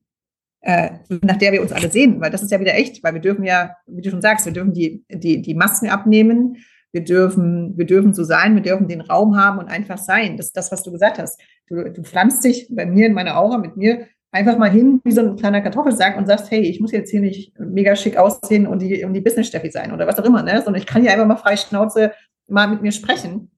[0.62, 0.92] äh,
[1.22, 3.44] nach der wir uns alle sehen, weil das ist ja wieder echt, weil wir dürfen
[3.44, 6.58] ja, wie du schon sagst, wir dürfen die, die, die Masken abnehmen,
[6.92, 10.38] wir dürfen, wir dürfen so sein, wir dürfen den Raum haben und einfach sein.
[10.38, 11.40] Das ist das, was du gesagt hast.
[11.68, 15.12] Du, du pflanzt dich bei mir in meiner Aura mit mir einfach mal hin wie
[15.12, 18.68] so ein kleiner Kartoffelsack und sagst, hey, ich muss jetzt hier nicht mega schick aussehen
[18.68, 20.62] und die, und die Business-Steffi sein oder was auch immer, ne?
[20.62, 22.12] sondern ich kann hier einfach mal frei Schnauze
[22.48, 23.52] mal mit mir sprechen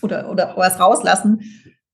[0.00, 1.40] oder, oder was rauslassen.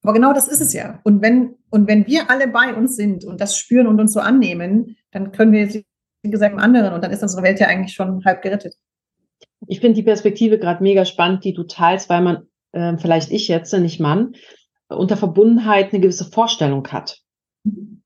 [0.03, 1.01] Aber genau das ist es ja.
[1.05, 4.21] Und wenn, und wenn wir alle bei uns sind und das spüren und uns so
[4.21, 7.95] annehmen, dann können wir, wie gesagt, im anderen und dann ist unsere Welt ja eigentlich
[7.95, 8.75] schon halb gerettet.
[9.67, 13.49] Ich finde die Perspektive gerade mega spannend, die du teilst, weil man, äh, vielleicht ich
[13.49, 14.35] jetzt, nicht Mann,
[14.89, 17.19] unter Verbundenheit eine gewisse Vorstellung hat.
[17.65, 17.98] Mhm.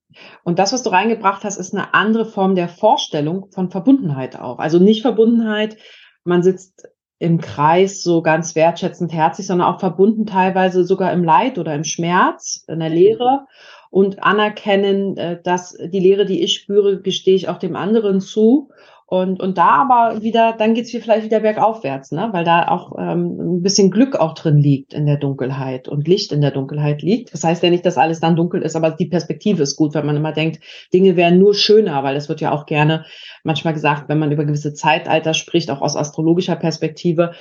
[0.44, 4.58] Und das, was du reingebracht hast, ist eine andere Form der Vorstellung von Verbundenheit auch.
[4.58, 5.76] Also nicht Verbundenheit,
[6.24, 6.88] man sitzt
[7.18, 11.84] im Kreis so ganz wertschätzend herzlich, sondern auch verbunden teilweise sogar im Leid oder im
[11.84, 13.46] Schmerz, in der Leere
[13.90, 18.70] und anerkennen, äh, dass die Lehre, die ich spüre, gestehe ich auch dem anderen zu
[19.12, 22.30] und, und da aber wieder, dann geht's hier vielleicht wieder bergaufwärts, ne?
[22.32, 26.32] weil da auch ähm, ein bisschen Glück auch drin liegt in der Dunkelheit und Licht
[26.32, 27.34] in der Dunkelheit liegt.
[27.34, 30.06] Das heißt ja nicht, dass alles dann dunkel ist, aber die Perspektive ist gut, wenn
[30.06, 30.60] man immer denkt,
[30.94, 33.04] Dinge wären nur schöner, weil das wird ja auch gerne
[33.44, 37.32] manchmal gesagt, wenn man über gewisse Zeitalter spricht, auch aus astrologischer Perspektive.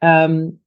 [0.00, 0.60] Ähm,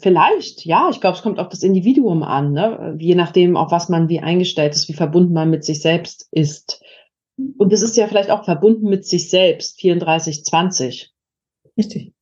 [0.00, 0.88] Vielleicht, ja.
[0.90, 2.96] Ich glaube, es kommt auf das Individuum an, ne?
[2.98, 6.82] je nachdem, auf was man wie eingestellt ist, wie verbunden man mit sich selbst ist.
[7.56, 11.12] Und es ist ja vielleicht auch verbunden mit sich selbst, 34, 20.
[11.76, 12.12] Richtig.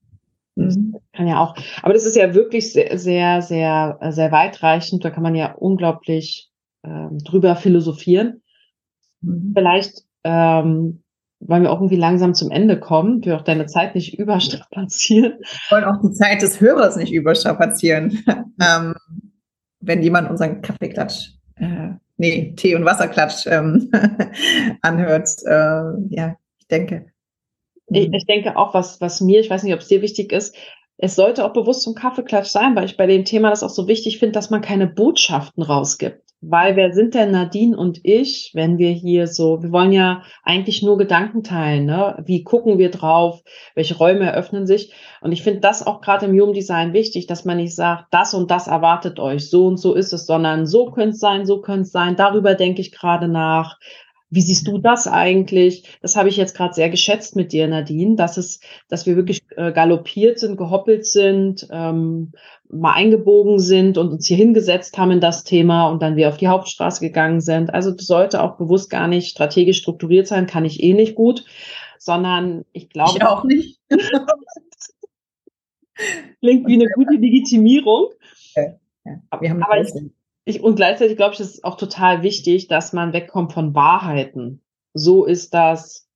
[0.56, 0.96] Mhm.
[1.12, 1.54] Kann ja auch.
[1.82, 5.04] Aber das ist ja wirklich sehr, sehr, sehr, sehr weitreichend.
[5.04, 6.50] Da kann man ja unglaublich
[6.84, 8.42] ähm, drüber philosophieren.
[9.20, 9.52] Mhm.
[9.54, 11.02] Vielleicht ähm,
[11.40, 15.34] wollen wir auch irgendwie langsam zum Ende kommen, wir auch deine Zeit nicht überstrapazieren.
[15.40, 18.24] Wir wollen auch die Zeit des Hörers nicht überstrapazieren.
[18.60, 18.94] ähm,
[19.80, 23.90] wenn jemand unseren Kaffeeklatsch, äh, nee, Tee- und Wasserklatsch ähm,
[24.82, 27.12] anhört, äh, ja, ich denke.
[27.88, 30.56] Ich, ich denke auch, was, was mir, ich weiß nicht, ob es dir wichtig ist,
[30.98, 33.86] es sollte auch bewusst zum Kaffeeklatsch sein, weil ich bei dem Thema das auch so
[33.86, 36.22] wichtig finde, dass man keine Botschaften rausgibt.
[36.42, 40.82] Weil wer sind denn Nadine und ich, wenn wir hier so, wir wollen ja eigentlich
[40.82, 42.22] nur Gedanken teilen, ne?
[42.26, 43.42] Wie gucken wir drauf?
[43.74, 44.92] Welche Räume eröffnen sich?
[45.22, 48.34] Und ich finde das auch gerade im Human Design wichtig, dass man nicht sagt, das
[48.34, 51.62] und das erwartet euch, so und so ist es, sondern so könnte es sein, so
[51.62, 53.78] könnte es sein, darüber denke ich gerade nach.
[54.28, 55.84] Wie siehst du das eigentlich?
[56.02, 59.42] Das habe ich jetzt gerade sehr geschätzt mit dir, Nadine, dass es, dass wir wirklich
[59.56, 62.32] äh, galoppiert sind, gehoppelt sind, ähm,
[62.68, 66.38] mal eingebogen sind und uns hier hingesetzt haben in das Thema und dann wir auf
[66.38, 67.72] die Hauptstraße gegangen sind.
[67.72, 71.44] Also das sollte auch bewusst gar nicht strategisch strukturiert sein, kann ich eh nicht gut,
[71.98, 73.12] sondern ich glaube.
[73.16, 73.78] Ich auch nicht.
[76.40, 78.08] Klingt wie eine gute Legitimierung.
[78.54, 78.74] Okay.
[79.04, 79.92] Ja, wir haben aber ich,
[80.46, 84.62] ich, und gleichzeitig glaube ich, ist es auch total wichtig, dass man wegkommt von Wahrheiten.
[84.94, 86.08] So ist das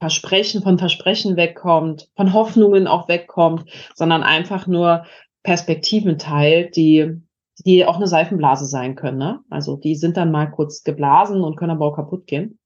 [0.00, 5.06] Versprechen von Versprechen wegkommt, von Hoffnungen auch wegkommt, sondern einfach nur
[5.44, 7.22] Perspektiven teilt, die,
[7.64, 9.18] die auch eine Seifenblase sein können.
[9.18, 9.40] Ne?
[9.48, 12.58] Also die sind dann mal kurz geblasen und können aber auch kaputt gehen.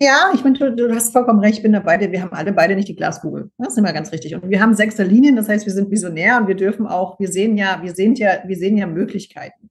[0.00, 2.74] Ja, ich meine, du, du, hast vollkommen recht, ich bin dabei, wir haben alle beide
[2.74, 3.50] nicht die Glaskugel.
[3.58, 4.34] Das ist immer ganz richtig.
[4.34, 7.28] Und wir haben sechste Linien, das heißt, wir sind visionär und wir dürfen auch, wir
[7.28, 9.70] sehen ja, wir sehen ja, wir sehen ja Möglichkeiten.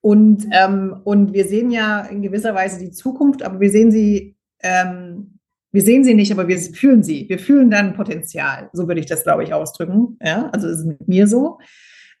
[0.00, 4.36] Und, ähm, und wir sehen ja in gewisser Weise die Zukunft, aber wir sehen sie,
[4.62, 5.38] ähm,
[5.72, 7.28] wir sehen sie nicht, aber wir fühlen sie.
[7.28, 8.70] Wir fühlen dann Potenzial.
[8.72, 10.16] So würde ich das, glaube ich, ausdrücken.
[10.22, 11.58] Ja, also ist mit mir so.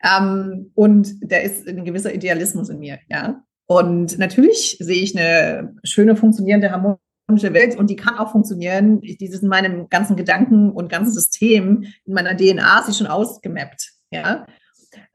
[0.02, 2.98] Ähm, und da ist ein gewisser Idealismus in mir.
[3.08, 9.00] Ja, und natürlich sehe ich eine schöne, funktionierende, harmonische Welt und die kann auch funktionieren.
[9.00, 13.92] Dieses in meinem ganzen Gedanken und ganzen System, in meiner DNA ist sie schon ausgemappt.
[14.12, 14.46] Ja,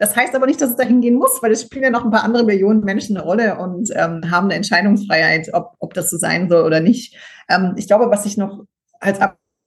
[0.02, 2.10] das heißt aber nicht, dass es dahin gehen muss, weil es spielen ja noch ein
[2.10, 6.18] paar andere Millionen Menschen eine Rolle und ähm, haben eine Entscheidungsfreiheit, ob, ob das so
[6.18, 7.16] sein soll oder nicht.
[7.48, 8.66] Ähm, ich glaube, was ich noch
[9.00, 9.20] als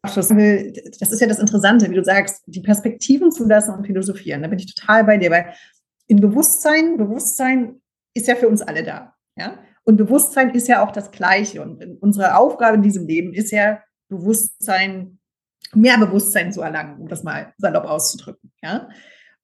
[0.02, 4.42] Abschluss will, das ist ja das Interessante, wie du sagst, die Perspektiven zulassen und philosophieren.
[4.42, 5.54] Da bin ich total bei dir, weil
[6.08, 7.80] in Bewusstsein, Bewusstsein
[8.12, 9.14] ist ja für uns alle da.
[9.36, 9.60] Ja?
[9.84, 11.62] Und Bewusstsein ist ja auch das Gleiche.
[11.62, 15.20] Und unsere Aufgabe in diesem Leben ist ja, Bewusstsein,
[15.74, 18.50] mehr Bewusstsein zu erlangen, um das mal salopp auszudrücken.
[18.64, 18.88] Ja?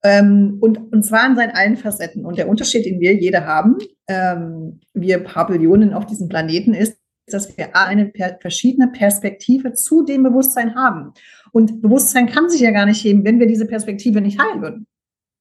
[0.02, 2.24] Ähm, und, und zwar in seinen allen Facetten.
[2.24, 3.78] Und der Unterschied, den wir jede haben,
[4.08, 10.02] ähm, wir paar Billionen auf diesem Planeten, ist, dass wir eine per verschiedene Perspektive zu
[10.04, 11.12] dem Bewusstsein haben.
[11.52, 14.86] Und Bewusstsein kann sich ja gar nicht heben, wenn wir diese Perspektive nicht heilen würden.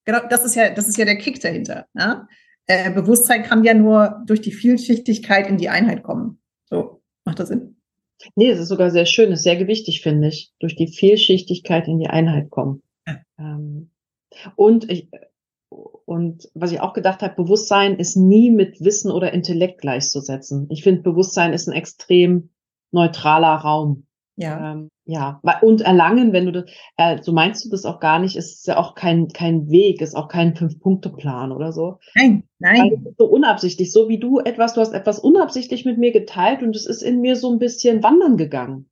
[0.06, 1.86] Genau, das ist ja, das ist ja der Kick dahinter.
[1.98, 2.28] Ja?
[2.68, 6.40] Äh, Bewusstsein kann ja nur durch die Vielschichtigkeit in die Einheit kommen.
[6.70, 7.78] So, macht das Sinn?
[8.36, 10.52] Nee, es ist sogar sehr schön, ist sehr gewichtig, finde ich.
[10.60, 12.84] Durch die Vielschichtigkeit in die Einheit kommen.
[13.08, 13.18] Ja.
[13.40, 13.92] Ähm,
[14.56, 15.10] und ich,
[15.70, 20.68] und was ich auch gedacht habe, Bewusstsein ist nie mit Wissen oder Intellekt gleichzusetzen.
[20.70, 22.50] Ich finde, Bewusstsein ist ein extrem
[22.92, 24.08] neutraler Raum.
[24.36, 24.72] Ja.
[24.72, 25.42] Ähm, ja.
[25.62, 28.78] Und Erlangen, wenn du das, äh, so meinst du das auch gar nicht, ist ja
[28.78, 31.98] auch kein, kein Weg, ist auch kein Fünf-Punkte-Plan oder so.
[32.16, 33.06] Nein, nein.
[33.18, 36.86] so unabsichtlich, so wie du etwas, du hast etwas unabsichtlich mit mir geteilt und es
[36.86, 38.90] ist in mir so ein bisschen wandern gegangen.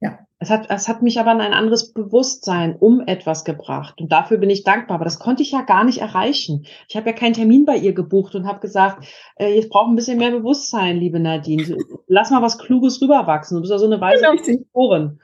[0.00, 0.20] Ja.
[0.44, 3.98] Es hat, es hat mich aber in ein anderes Bewusstsein um etwas gebracht.
[4.02, 4.96] Und dafür bin ich dankbar.
[4.96, 6.66] Aber das konnte ich ja gar nicht erreichen.
[6.86, 9.96] Ich habe ja keinen Termin bei ihr gebucht und habe gesagt, äh, jetzt braucht ein
[9.96, 11.78] bisschen mehr Bewusstsein, liebe Nadine.
[12.08, 13.56] Lass mal was Kluges rüberwachsen.
[13.56, 15.18] Du bist ja so eine weise Autorin.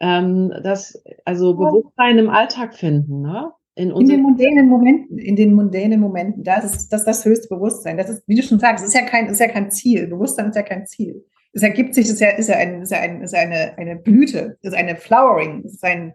[0.00, 3.52] Ähm, das, also Bewusstsein im Alltag finden, ne?
[3.74, 7.98] In, in, den mondänen Momenten, in den mondänen Momenten, das ist das, das höchste Bewusstsein.
[7.98, 10.06] Das ist, wie du schon sagst, ist ja kein, ist ja kein Ziel.
[10.06, 12.92] Bewusstsein ist ja kein Ziel es ergibt sich, es ist ja, ist ja, ein, ist
[12.92, 16.14] ja, ein, ist eine, eine Blüte, ist eine Flowering, ist ein,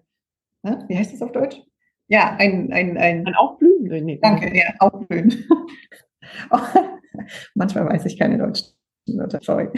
[0.63, 0.85] ne?
[0.87, 1.61] wie heißt das auf Deutsch?
[2.07, 4.05] Ja, ein, ein, ein, ein Aufblühen.
[4.05, 5.45] Nee, Danke, ja, Aufblühen.
[7.55, 8.73] Manchmal weiß ich keine deutschen
[9.07, 9.69] Wörter, sorry.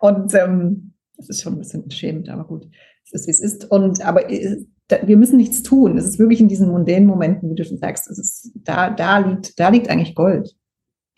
[0.00, 2.68] Und ähm, das ist schon ein bisschen schämend, aber gut,
[3.04, 3.70] es ist, wie es ist.
[3.70, 4.64] Und aber äh,
[5.04, 5.96] wir müssen nichts tun.
[5.96, 9.18] Es ist wirklich in diesen mundänen Momenten, wie du schon sagst, es ist, da, da
[9.18, 10.54] liegt, da liegt eigentlich Gold.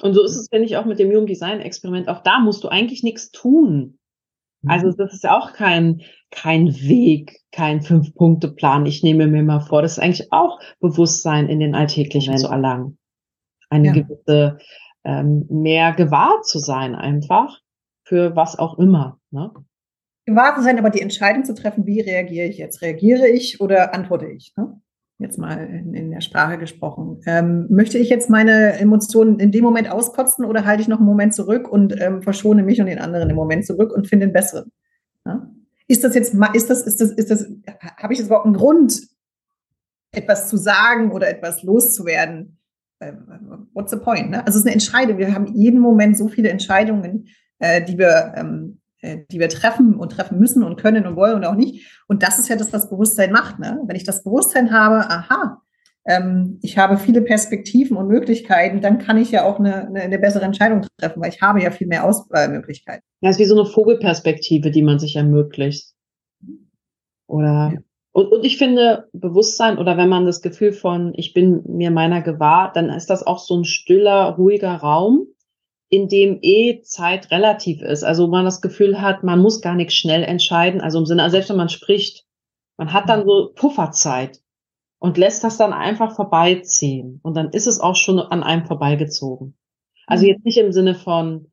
[0.03, 2.09] Und so ist es, finde ich, auch mit dem Human Design Experiment.
[2.09, 3.99] Auch da musst du eigentlich nichts tun.
[4.63, 4.71] Mhm.
[4.71, 8.87] Also das ist ja auch kein, kein Weg, kein Fünf-Punkte-Plan.
[8.87, 12.99] Ich nehme mir mal vor, das ist eigentlich auch Bewusstsein in den Alltäglichen zu erlangen.
[13.71, 13.93] Eine ja.
[13.95, 14.59] gewisse,
[15.05, 17.61] ähm, mehr gewahrt zu sein einfach
[18.05, 19.19] für was auch immer.
[19.31, 19.53] Ne?
[20.27, 22.83] Gewahrt zu sein, aber die Entscheidung zu treffen, wie reagiere ich jetzt?
[22.83, 24.55] Reagiere ich oder antworte ich?
[24.57, 24.81] Ne?
[25.19, 27.21] Jetzt mal in, in der Sprache gesprochen.
[27.27, 31.07] Ähm, möchte ich jetzt meine Emotionen in dem Moment auskotzen oder halte ich noch einen
[31.07, 34.33] Moment zurück und ähm, verschone mich und den anderen im Moment zurück und finde den
[34.33, 34.73] besseren?
[35.25, 35.49] Ja?
[35.87, 37.47] Ist das jetzt, ist das, ist das, ist das,
[37.97, 39.03] habe ich jetzt überhaupt einen Grund,
[40.13, 42.59] etwas zu sagen oder etwas loszuwerden?
[43.01, 44.31] Ähm, what's the point?
[44.31, 44.39] Ne?
[44.47, 45.19] Also es ist eine Entscheidung.
[45.19, 48.84] Wir haben jeden Moment so viele Entscheidungen, äh, die wir, ähm, äh,
[49.31, 51.87] die wir treffen und treffen müssen und können und wollen und auch nicht.
[52.07, 53.59] Und das ist ja das, was Bewusstsein macht.
[53.59, 53.81] Ne?
[53.87, 55.63] Wenn ich das Bewusstsein habe, aha,
[56.07, 60.19] ähm, ich habe viele Perspektiven und Möglichkeiten, dann kann ich ja auch eine, eine, eine
[60.19, 63.03] bessere Entscheidung treffen, weil ich habe ja viel mehr Auswahlmöglichkeiten.
[63.21, 65.93] Ja, es ist wie so eine Vogelperspektive, die man sich ermöglicht.
[67.27, 67.81] Oder ja.
[68.17, 72.23] Und, und ich finde, Bewusstsein oder wenn man das Gefühl von, ich bin mir meiner
[72.23, 75.27] gewahr, dann ist das auch so ein stiller, ruhiger Raum,
[75.89, 78.03] in dem eh Zeit relativ ist.
[78.05, 80.81] Also man das Gefühl hat, man muss gar nichts schnell entscheiden.
[80.81, 82.25] Also im Sinne, also selbst wenn man spricht,
[82.77, 84.41] man hat dann so Pufferzeit
[84.99, 87.21] und lässt das dann einfach vorbeiziehen.
[87.23, 89.57] Und dann ist es auch schon an einem vorbeigezogen.
[90.07, 90.31] Also mhm.
[90.31, 91.53] jetzt nicht im Sinne von,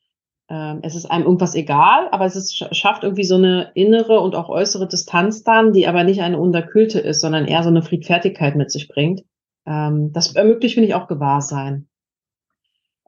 [0.50, 4.36] ähm, es ist einem irgendwas egal, aber es ist, schafft irgendwie so eine innere und
[4.36, 8.56] auch äußere Distanz dann, die aber nicht eine unterkühlte ist, sondern eher so eine Friedfertigkeit
[8.56, 9.24] mit sich bringt.
[9.66, 11.88] Ähm, das ermöglicht, finde ich, auch Gewahrsein.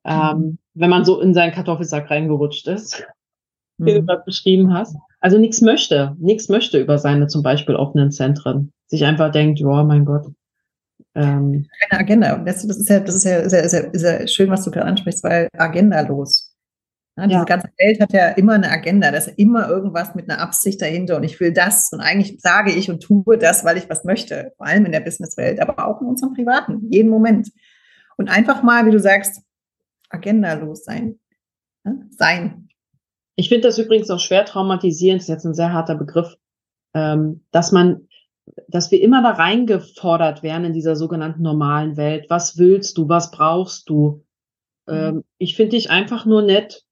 [0.05, 0.57] Ähm, mhm.
[0.74, 3.05] Wenn man so in seinen Kartoffelsack reingerutscht ist,
[3.78, 3.86] mhm.
[3.86, 4.07] wie du mhm.
[4.07, 4.95] gerade beschrieben hast.
[5.19, 8.74] Also nichts möchte, nichts möchte über seine zum Beispiel offenen Zentren.
[8.88, 10.28] Sich einfach denkt, ja, mein Gott,
[11.15, 12.38] ähm, Keine Agenda.
[12.38, 14.88] Das, ist ja, das ist ja, ja, ist ja, ist ja schön, was du gerade
[14.88, 16.55] ansprichst, weil Agenda los.
[17.15, 17.43] Ja, diese ja.
[17.43, 21.15] ganze Welt hat ja immer eine Agenda, da ist immer irgendwas mit einer Absicht dahinter
[21.17, 24.51] und ich will das und eigentlich sage ich und tue das, weil ich was möchte,
[24.57, 27.49] vor allem in der Businesswelt, aber auch in unserem privaten, jeden Moment.
[28.17, 29.43] Und einfach mal, wie du sagst,
[30.14, 31.20] agendalos sein.
[31.86, 31.93] Ja?
[32.11, 32.70] Sein.
[33.36, 36.36] Ich finde das übrigens auch schwer traumatisierend, das ist jetzt ein sehr harter Begriff,
[36.93, 38.07] ähm, dass man,
[38.68, 42.28] dass wir immer da reingefordert werden in dieser sogenannten normalen Welt.
[42.30, 43.09] Was willst du?
[43.09, 44.24] Was brauchst du?
[44.86, 44.93] Mhm.
[44.93, 46.86] Ähm, ich finde dich einfach nur nett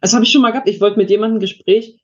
[0.00, 0.68] das habe ich schon mal gehabt.
[0.68, 2.00] Ich wollte mit jemandem ein Gespräch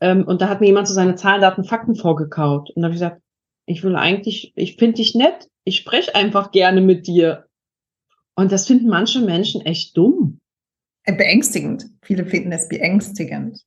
[0.00, 2.70] ähm, und da hat mir jemand so seine Zahlen, Daten, Fakten vorgekaut.
[2.70, 3.22] Und da habe ich gesagt,
[3.66, 5.48] ich will eigentlich, ich finde dich nett.
[5.64, 7.43] Ich spreche einfach gerne mit dir.
[8.36, 10.40] Und das finden manche Menschen echt dumm.
[11.04, 11.86] Äh, beängstigend.
[12.02, 13.60] Viele finden es beängstigend.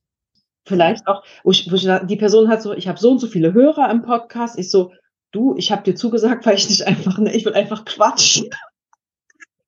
[0.66, 3.26] Vielleicht auch, wo ich, wo ich, die Person hat so, ich habe so und so
[3.26, 4.58] viele Hörer im Podcast.
[4.58, 4.92] Ich so,
[5.32, 8.50] du, ich habe dir zugesagt, weil ich nicht einfach, ne, ich will einfach quatschen.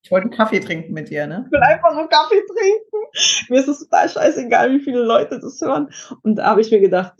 [0.03, 1.43] Ich wollte einen Kaffee trinken mit dir, ne?
[1.45, 3.49] Ich will einfach nur Kaffee trinken.
[3.49, 5.89] Mir ist es total scheißegal, wie viele Leute das hören.
[6.21, 7.13] Und da habe ich mir gedacht,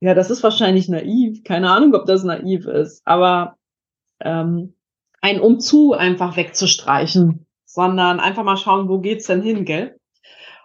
[0.00, 1.44] ja, das ist wahrscheinlich naiv.
[1.44, 3.00] Keine Ahnung, ob das naiv ist.
[3.06, 3.56] Aber
[4.20, 4.75] ähm,
[5.26, 9.98] ein Umzu einfach wegzustreichen, sondern einfach mal schauen, wo geht's denn hin, gell?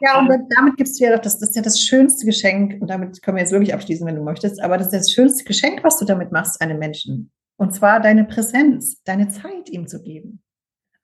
[0.01, 2.80] Ja, und ähm, damit gibst du ja doch, das, das ist ja das schönste Geschenk,
[2.80, 5.45] und damit können wir jetzt wirklich abschließen, wenn du möchtest, aber das ist das schönste
[5.45, 7.32] Geschenk, was du damit machst, einem Menschen.
[7.57, 10.43] Und zwar deine Präsenz, deine Zeit ihm zu geben.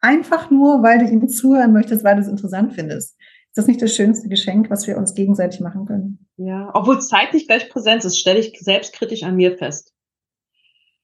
[0.01, 3.17] Einfach nur, weil du ihm zuhören möchtest, weil du es interessant findest.
[3.47, 6.27] Ist das nicht das schönste Geschenk, was wir uns gegenseitig machen können?
[6.37, 9.93] Ja, obwohl zeitlich gleich Präsenz ist, stelle ich selbstkritisch an mir fest.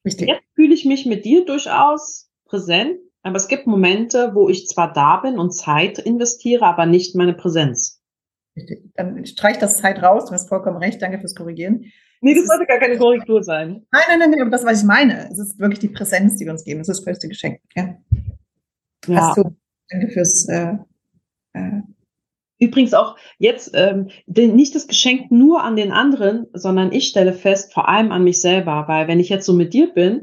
[0.05, 0.27] Richtig.
[0.27, 4.93] Jetzt fühle ich mich mit dir durchaus präsent, aber es gibt Momente, wo ich zwar
[4.93, 7.99] da bin und Zeit investiere, aber nicht meine Präsenz.
[8.93, 11.85] Dann streich das Zeit raus, du hast vollkommen recht, danke fürs Korrigieren.
[12.21, 13.87] Nee, das, das sollte gar keine Korrektur sein.
[13.91, 16.45] Nein, nein, nein, nein, aber das, was ich meine, es ist wirklich die Präsenz, die
[16.45, 16.79] wir uns geben.
[16.79, 17.59] Das ist das größte Geschenk.
[17.75, 17.97] Ja.
[19.07, 19.29] Ja.
[19.29, 19.55] Hast du,
[19.89, 20.47] danke fürs.
[20.47, 20.77] Äh,
[21.53, 21.81] äh,
[22.59, 27.73] Übrigens auch jetzt ähm, nicht das Geschenk nur an den anderen, sondern ich stelle fest,
[27.73, 30.21] vor allem an mich selber, weil wenn ich jetzt so mit dir bin,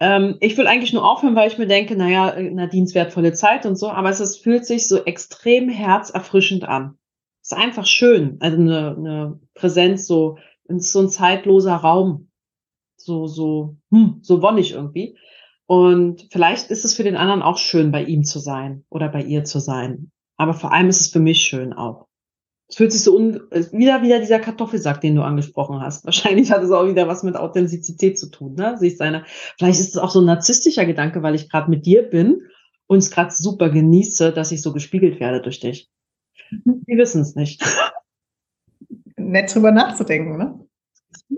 [0.00, 3.76] ähm, ich will eigentlich nur aufhören, weil ich mir denke, naja, Nadines wertvolle Zeit und
[3.76, 6.98] so, aber es ist, fühlt sich so extrem herzerfrischend an.
[7.42, 12.28] Es ist einfach schön, also eine, eine Präsenz, so, so ein zeitloser Raum,
[12.96, 15.16] so, so, hm, so wonnig irgendwie.
[15.66, 19.22] Und vielleicht ist es für den anderen auch schön, bei ihm zu sein oder bei
[19.22, 20.12] ihr zu sein.
[20.36, 22.06] Aber vor allem ist es für mich schön auch.
[22.68, 23.40] Es fühlt sich so un
[23.72, 26.04] wieder wieder dieser Kartoffelsack, den du angesprochen hast.
[26.04, 28.76] Wahrscheinlich hat es auch wieder was mit Authentizität zu tun, ne?
[28.76, 29.24] Sich seine.
[29.56, 32.42] Vielleicht ist es auch so ein narzisstischer Gedanke, weil ich gerade mit dir bin
[32.86, 35.88] und es gerade super genieße, dass ich so gespiegelt werde durch dich.
[36.64, 37.62] Wir wissen es nicht.
[39.16, 40.66] Nett drüber nachzudenken, ne?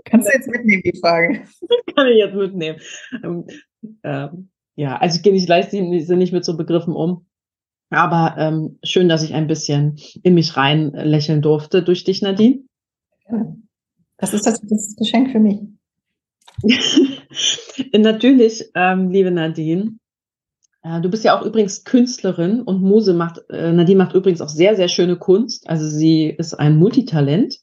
[0.05, 1.41] Kannst du jetzt mitnehmen, die Frage?
[1.95, 2.79] Kann ich jetzt mitnehmen.
[3.23, 3.47] Ähm,
[4.03, 7.25] ähm, ja, also ich gehe nicht leicht nicht mit so Begriffen um.
[7.89, 12.59] Aber ähm, schön, dass ich ein bisschen in mich rein lächeln durfte durch dich, Nadine.
[14.17, 15.59] Das ist das, das Geschenk für mich.
[17.97, 19.95] Natürlich, ähm, liebe Nadine.
[20.83, 24.49] Äh, du bist ja auch übrigens Künstlerin und Muse macht, äh, Nadine macht übrigens auch
[24.49, 25.69] sehr, sehr schöne Kunst.
[25.69, 27.59] Also sie ist ein Multitalent.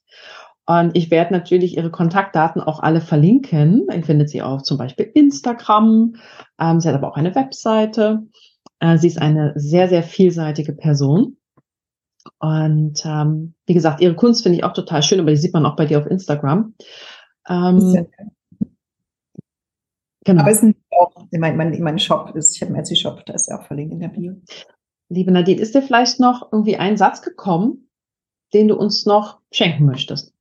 [0.68, 3.86] Und ich werde natürlich ihre Kontaktdaten auch alle verlinken.
[3.92, 6.16] Ihr findet sie auf zum Beispiel Instagram.
[6.58, 8.22] Ähm, sie hat aber auch eine Webseite.
[8.80, 11.36] Äh, sie ist eine sehr, sehr vielseitige Person.
[12.38, 15.64] Und ähm, wie gesagt, ihre Kunst finde ich auch total schön, aber die sieht man
[15.64, 16.74] auch bei dir auf Instagram.
[17.48, 18.08] Ähm,
[20.24, 20.42] genau.
[20.42, 23.48] Aber es ist auch, mein, mein, mein Shop ist, ich habe einen Etsy-Shop, da ist
[23.48, 24.34] ja auch verlinkt in der Bio.
[25.08, 27.88] Liebe Nadine, ist dir vielleicht noch irgendwie ein Satz gekommen,
[28.52, 30.34] den du uns noch schenken möchtest?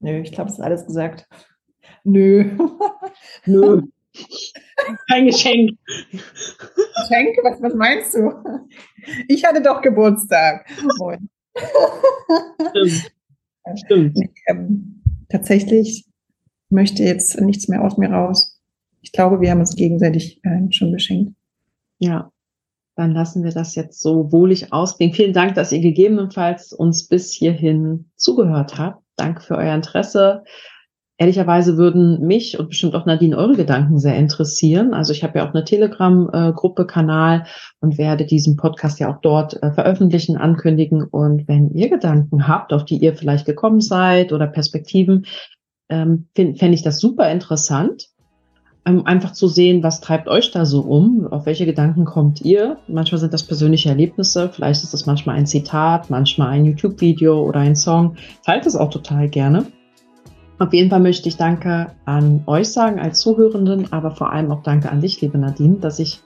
[0.00, 1.28] Nö, ich glaube, es ist alles gesagt.
[2.02, 2.56] Nö.
[3.46, 3.82] Nö.
[5.08, 5.78] Kein Geschenk.
[6.10, 7.36] Geschenk?
[7.42, 8.32] Was, was meinst du?
[9.28, 10.68] Ich hatte doch Geburtstag.
[12.70, 13.12] Stimmt.
[13.76, 14.18] Stimmt.
[14.46, 16.06] Ähm, tatsächlich
[16.70, 18.60] möchte jetzt nichts mehr aus mir raus.
[19.02, 21.34] Ich glaube, wir haben uns gegenseitig äh, schon beschenkt.
[21.98, 22.30] Ja,
[22.96, 25.14] dann lassen wir das jetzt so wohlig ausklingen.
[25.14, 29.02] Vielen Dank, dass ihr gegebenenfalls uns bis hierhin zugehört habt.
[29.16, 30.44] Danke für euer Interesse.
[31.20, 34.94] Ehrlicherweise würden mich und bestimmt auch Nadine eure Gedanken sehr interessieren.
[34.94, 37.44] Also ich habe ja auch eine Telegram-Gruppe, Kanal
[37.82, 41.04] und werde diesen Podcast ja auch dort äh, veröffentlichen, ankündigen.
[41.04, 45.26] Und wenn ihr Gedanken habt, auf die ihr vielleicht gekommen seid oder Perspektiven,
[45.90, 48.08] ähm, fände ich das super interessant.
[48.86, 52.78] Ähm, einfach zu sehen, was treibt euch da so um, auf welche Gedanken kommt ihr.
[52.88, 57.60] Manchmal sind das persönliche Erlebnisse, vielleicht ist das manchmal ein Zitat, manchmal ein YouTube-Video oder
[57.60, 58.16] ein Song.
[58.46, 59.66] Teilt es auch total gerne.
[60.60, 64.62] Auf jeden Fall möchte ich Danke an euch sagen als Zuhörenden, aber vor allem auch
[64.62, 66.20] Danke an dich, liebe Nadine, dass ich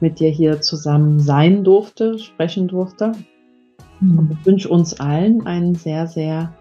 [0.00, 3.12] mit dir hier zusammen sein durfte, sprechen durfte.
[4.00, 6.52] Und ich wünsche uns allen einen sehr, sehr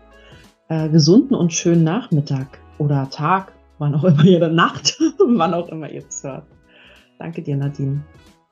[0.67, 5.89] äh, gesunden und schönen Nachmittag oder Tag, wann auch immer ihr, Nacht, wann auch immer
[5.89, 6.45] ihr es hört.
[7.17, 8.03] Danke dir, Nadine.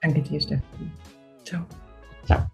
[0.01, 0.63] Danke dir, Steffi.
[1.43, 1.63] Ciao.
[2.25, 2.47] Ciao.